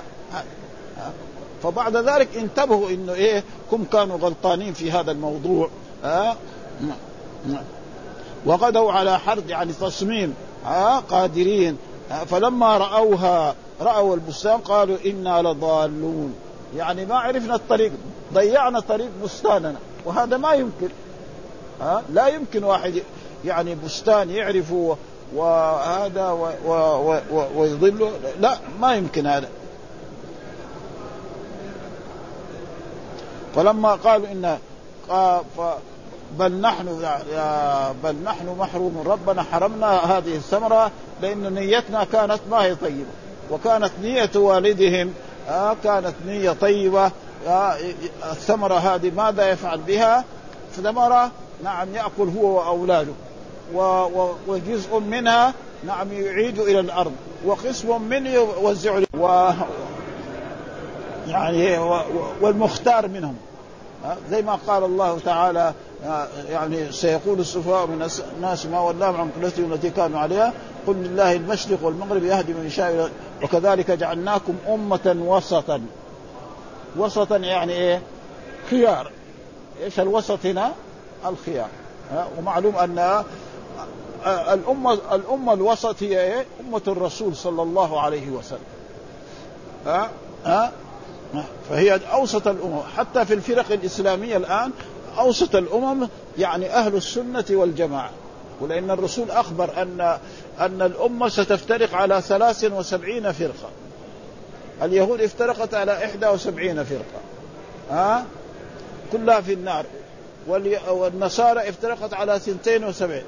[1.63, 5.69] فبعد ذلك انتبهوا إنه إيه؟ هم كانوا غلطانين في هذا الموضوع.
[6.03, 6.37] ها؟
[8.45, 10.33] وغدوا على حرد يعني تصميم.
[10.65, 11.77] ها قادرين.
[12.25, 16.35] فلما رأوها رأوا البستان قالوا إنا لضالون.
[16.75, 17.91] يعني ما عرفنا الطريق
[18.33, 20.89] ضيعنا طريق بستاننا وهذا ما يمكن.
[21.81, 23.03] ها لا يمكن واحد
[23.45, 24.97] يعني بستان يعرفه
[25.35, 26.55] وهذا
[27.55, 28.11] ويضله.
[28.39, 29.49] لا ما يمكن هذا.
[33.55, 34.57] فلما قالوا ان
[36.39, 36.85] بل نحن
[38.03, 43.09] بل نحن محروم ربنا حرمنا هذه الثمرة لأن نيتنا كانت ما هي طيبة.
[43.51, 45.13] وكانت نية والدهم
[45.49, 47.11] آه كانت نية طيبة.
[47.47, 47.77] آه
[48.31, 50.23] الثمرة هذه ماذا يفعل بها؟
[50.75, 51.31] ثمره
[51.63, 53.13] نعم يأكل هو وأولاده.
[54.47, 57.13] وجزء منها نعم يعيد إلى الأرض.
[57.45, 59.49] وقسم منه يوزع و
[61.27, 61.77] يعني
[62.41, 63.35] والمختار منهم.
[64.31, 65.73] زي ما قال الله تعالى
[66.49, 70.53] يعني سيقول السفهاء من الناس ما ولاهم عن قبلتهم التي كانوا عليها
[70.87, 73.11] قل لله المشرق والمغرب يهدي من يشاء
[73.43, 75.81] وكذلك جعلناكم أمة وسطا
[76.97, 78.01] وسطا يعني إيه؟
[78.69, 79.11] خيار
[79.83, 80.71] إيش الوسط هنا؟
[81.25, 81.67] الخيار
[82.37, 83.23] ومعلوم أن
[84.27, 88.59] الأمة الأمة الوسط هي إيه؟ أمة الرسول صلى الله عليه وسلم.
[89.85, 90.09] ها
[90.45, 90.71] ها
[91.69, 94.71] فهي أوسط الأمم حتى في الفرق الإسلامية الآن
[95.19, 96.07] أوسط الأمم
[96.37, 98.09] يعني أهل السنة والجماعة.
[98.61, 100.17] ولأن الرسول أخبر أن
[100.59, 103.69] أن الأمة ستفترق على ثلاث وسبعين فرقة.
[104.81, 107.21] اليهود افترقت على إحدى وسبعين فرقة.
[107.91, 108.25] ها؟
[109.11, 109.85] كلها في النار.
[110.87, 113.23] والنصارى افترقت على ثنتين وسبعين.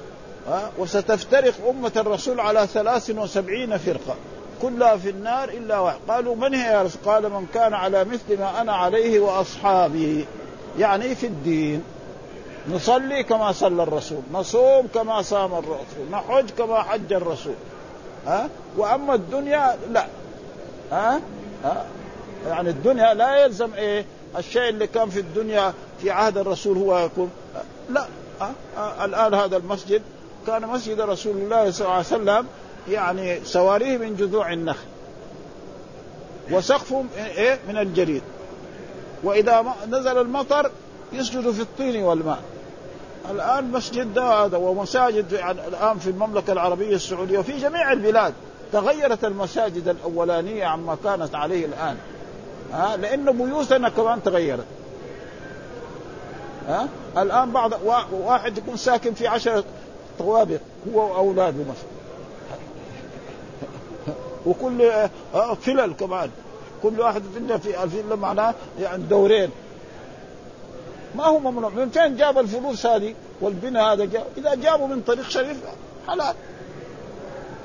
[0.48, 4.14] ها؟ وستفترق أمة الرسول على ثلاث وسبعين فرقة.
[4.62, 5.98] كلها في النار إلا واحد.
[6.08, 10.26] قالوا من هي يا رسول؟ قال من كان على مثل ما أنا عليه وأصحابي.
[10.78, 11.82] يعني في الدين
[12.70, 17.54] نصلي كما صلى الرسول نصوم كما صام الرسول نحج كما حج الرسول.
[18.26, 20.06] ها؟ وأما الدنيا لا.
[20.92, 21.20] ها؟
[21.64, 21.84] ها؟
[22.46, 24.04] يعني الدنيا لا يلزم إيه؟
[24.38, 27.30] الشيء اللي كان في الدنيا في عهد الرسول هو يكون.
[27.90, 28.06] لا.
[28.40, 30.02] ها؟ ها؟ الآن هذا المسجد
[30.46, 32.46] كان مسجد رسول الله صلى الله عليه وسلم
[32.88, 34.86] يعني سواريه من جذوع النخل.
[36.50, 38.22] وسقفه إيه؟ من الجريد.
[39.22, 40.70] وإذا نزل المطر
[41.12, 42.42] يسجد في الطين والماء.
[43.30, 45.32] الآن مسجد هذا ومساجد
[45.68, 48.34] الآن في المملكة العربية السعودية وفي جميع البلاد
[48.72, 51.96] تغيرت المساجد الأولانية عما كانت عليه الآن.
[52.72, 54.64] ها؟ لأن بيوتنا كمان تغيرت.
[56.68, 56.88] ها؟
[57.18, 57.72] الآن بعض
[58.12, 59.64] واحد يكون ساكن في عشرة
[60.18, 60.60] طوابق
[60.94, 61.88] هو وأولاده مثلا.
[64.46, 64.82] وكل
[65.34, 66.30] آه، فلل كمان.
[66.82, 69.50] كل واحد فيلا في الفيلا معناه يعني دورين.
[71.14, 71.70] ما هو ممنوع.
[71.70, 75.56] من فين جاب الفلوس هذه والبناء هذا جاب؟ إذا جابوا من طريق شريف
[76.08, 76.34] حلال.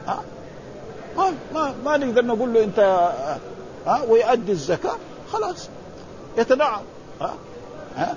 [0.07, 0.23] ها؟
[1.17, 2.79] ما ما ما نقدر نقول له أنت
[3.87, 4.95] ها؟ ويؤدي الزكاة.
[5.31, 5.69] خلاص.
[6.37, 6.81] يتنعم.
[7.21, 7.33] ها؟
[7.95, 8.15] ها؟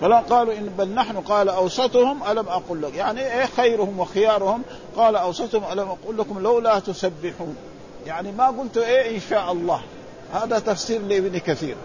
[0.00, 2.94] فلا قالوا إن بل نحن قال أوسطهم ألم أقل لك.
[2.94, 4.62] يعني إيه خيرهم وخيارهم؟
[4.96, 7.56] قال أوسطهم ألم أقول لكم لولا تسبحون.
[8.06, 9.80] يعني ما قلت إيه إن شاء الله.
[10.32, 11.76] هذا تفسير لابن كثير.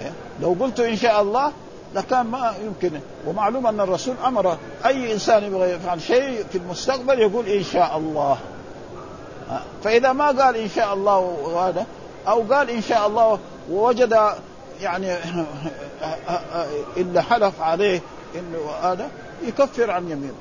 [0.00, 1.52] إيه؟ لو قلت إن شاء الله
[1.94, 3.00] لكان ما يمكن.
[3.26, 8.38] ومعلوم أن الرسول أمر أي إنسان يبغى يفعل شيء في المستقبل يقول إن شاء الله.
[9.84, 11.86] فإذا ما قال إن شاء الله وهذا
[12.28, 13.38] أو قال إن شاء الله
[13.70, 14.18] ووجد
[14.80, 15.16] يعني
[16.96, 18.00] إلا حلف عليه
[18.34, 19.10] إنه هذا
[19.46, 20.34] يكفر عن يمينه.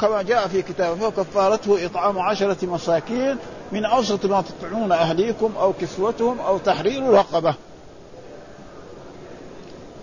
[0.00, 3.38] كما جاء في كتابه كفارته إطعام عشرة مساكين
[3.72, 7.54] من أوسط ما تطعمون أهليكم أو كسوتهم أو تحرير رقبة.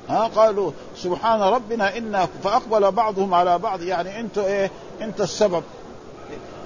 [0.10, 3.82] ها قالوا سبحان ربنا إنا فأقبل بعضهم على بعض.
[3.82, 4.72] يعني انت إيه؟
[5.02, 5.64] أنت السبب.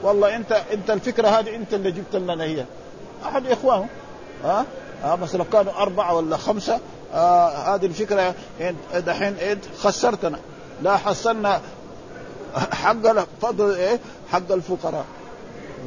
[0.04, 2.66] والله أنت أنت الفكرة هذه أنت اللي جبت لنا هي.
[3.26, 3.88] أحد إخوانه.
[4.44, 4.66] ها؟
[5.34, 6.80] لو كانوا أربعة ولا خمسة
[7.14, 8.36] آه هذه الفكرة
[8.94, 10.40] دحين إيه خسرتنا.
[10.82, 11.62] لا حصلنا
[12.56, 14.00] حق فضل إيه؟
[14.32, 15.06] حق الفقراء.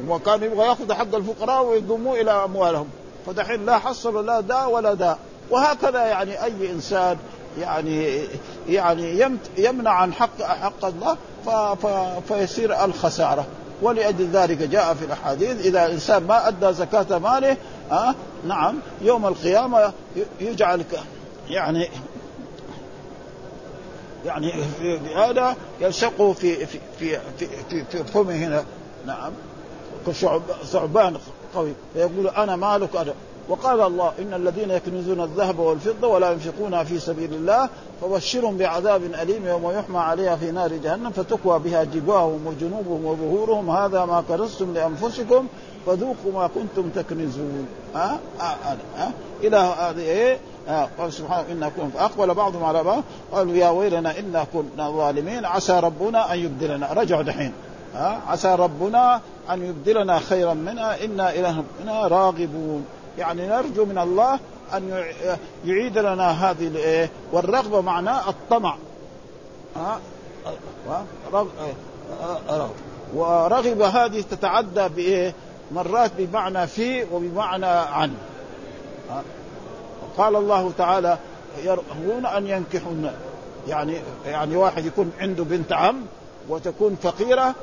[0.07, 2.87] وكان يبغى يأخذ حق الفقراء ويضموه إلى أموالهم.
[3.25, 5.17] فدحين لا حصل لا دا ولا دا.
[5.49, 7.17] وهكذا يعني أي إنسان
[7.59, 8.25] يعني
[8.69, 11.17] يعني يمنع عن حق حق الله
[12.27, 13.45] فيصير الخسارة.
[13.81, 17.57] ولأجل ذلك جاء في الأحاديث إذا الإنسان ما أدى زكاة ماله
[17.91, 18.15] أه
[18.47, 19.93] نعم يوم القيامة
[20.39, 20.83] يجعل
[21.49, 21.89] يعني
[24.25, 24.53] يعني
[25.15, 28.65] هذا يلصقه في في في في, في, فمه هنا.
[29.05, 29.31] نعم
[30.07, 31.17] كثعبان
[31.55, 33.13] قوي فيقول أنا مالك أنا
[33.49, 37.69] وقال الله إن الذين يكنزون الذهب والفضة ولا ينفقونها في سبيل الله
[38.01, 43.69] فبشرهم بعذاب أليم يوم يحمى عليها في نار جهنم فتكوى بها جباههم وجنوبهم وظهورهم.
[43.69, 45.47] هذا ما كنزتم لأنفسكم
[45.85, 47.67] فذوقوا ما كنتم تكنزون.
[47.95, 49.11] ها؟ أه؟ أه؟ أه؟
[49.43, 50.37] إلى هذه إيه؟
[50.69, 53.03] آه قال سبحانه انا كنا فاقبل بعضهم على بعض.
[53.31, 56.93] قالوا يا ويلنا إنا كنا ظالمين عسى ربنا أن يبدلنا.
[56.93, 57.53] رجعوا دحين.
[58.27, 62.85] عسى ربنا أن يبدلنا خيرا منها إنا إلى ربنا راغبون.
[63.17, 64.39] يعني نرجو من الله
[64.73, 65.03] أن
[65.65, 68.75] يعيد لنا هذه الايه والرغبة معناه الطمع.
[69.75, 69.99] ها؟
[73.15, 75.33] ورغب هذه تتعدى بايه؟
[75.71, 78.13] مرات بمعنى في وبمعنى عن.
[80.17, 81.17] قال الله تعالى
[81.63, 83.11] يرغبون أن ينكحون
[83.67, 86.05] يعني يعني واحد يكون عنده بنت عم
[86.49, 87.55] وتكون فقيرة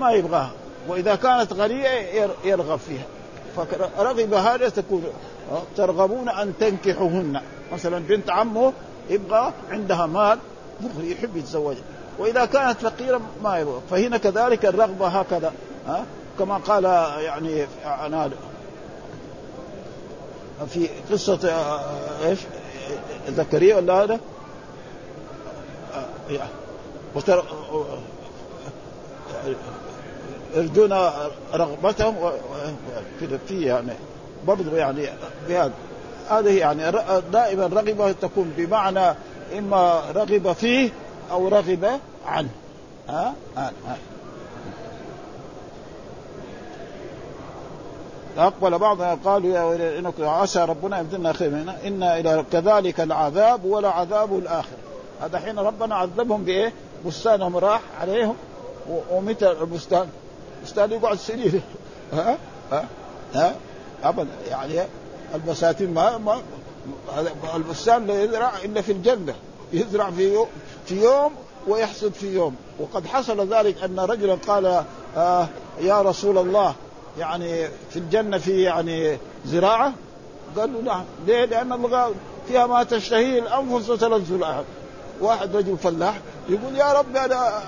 [0.00, 0.50] ما يبغاها.
[0.88, 1.88] وإذا كانت غنية
[2.44, 3.06] يرغب فيها.
[3.64, 5.04] فرغب هذا تكون
[5.76, 7.40] ترغبون أن تنكحوهن.
[7.72, 8.72] مثلا بنت عمه
[9.10, 10.38] يبغى عندها مال
[11.00, 11.82] يحب يتزوجها
[12.18, 15.52] وإذا كانت فقيرة ما يبغى فهنا كذلك الرغبة هكذا.
[15.86, 16.04] ها؟
[16.38, 16.84] كما قال
[17.24, 17.66] يعني
[20.68, 21.52] في قصة
[22.24, 22.38] إيش؟
[23.28, 24.20] زكريا ولا هذا؟
[27.14, 27.44] وتر...
[30.54, 30.92] يرجون
[31.54, 32.14] رغبتهم
[33.48, 33.92] في يعني
[34.46, 35.06] برضو يعني
[35.48, 35.72] بهذا
[36.30, 36.82] هذه يعني
[37.32, 39.14] دائما رغبة تكون بمعنى
[39.58, 40.90] إما رغب فيه
[41.30, 42.48] أو رغب عنه
[43.08, 43.96] ها ها, ها.
[48.38, 53.88] أقبل بعضهم قالوا يا ويلنا عسى ربنا يبدلنا خير منها إن إلى كذلك العذاب ولا
[53.88, 54.78] عذاب الآخرة
[55.20, 56.72] هذا حين ربنا عذبهم بإيه؟
[57.06, 58.34] بستانهم راح عليهم
[59.10, 60.08] ومتى البستان؟
[60.58, 61.62] البستان يقعد سنين.
[62.12, 62.38] ها؟
[62.72, 62.84] ها؟
[63.34, 63.56] ها؟
[64.04, 64.28] أبدا.
[64.50, 64.82] يعني
[65.34, 66.40] البساتين ما, ما
[67.54, 69.34] البستان لا يزرع إلا في الجنة.
[69.72, 70.48] يزرع في يوم
[70.86, 71.32] في يوم
[71.68, 72.56] ويحصد في يوم.
[72.80, 74.84] وقد حصل ذلك أن رجلا قال
[75.16, 75.48] آه
[75.80, 76.74] يا رسول الله
[77.18, 79.92] يعني في الجنة في يعني زراعة؟
[80.56, 81.04] قال له نعم.
[81.26, 82.14] ليه؟ لأن الله
[82.48, 84.64] فيها ما تشتهيه الأنفس وتلذ الأعين.
[85.20, 87.62] واحد رجل فلاح يقول يا رب أنا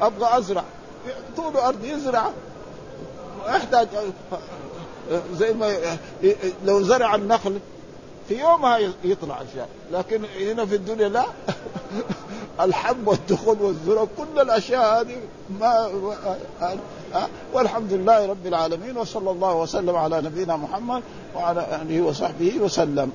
[0.00, 0.64] أبغى أزرع.
[1.36, 2.30] طول ارض يزرع.
[3.46, 3.88] يحتاج
[5.34, 5.76] زي ما
[6.64, 7.58] لو زرع النخل
[8.28, 9.68] في يومها يطلع أشياء.
[9.92, 11.24] لكن هنا في الدنيا لا.
[12.64, 15.16] الحب والدخول والذره كل الأشياء هذه
[15.60, 15.90] ما
[17.52, 21.02] والحمد لله رب العالمين وصلى الله وسلم على نبينا محمد
[21.34, 23.12] وعلى آله وصحبه وسلم.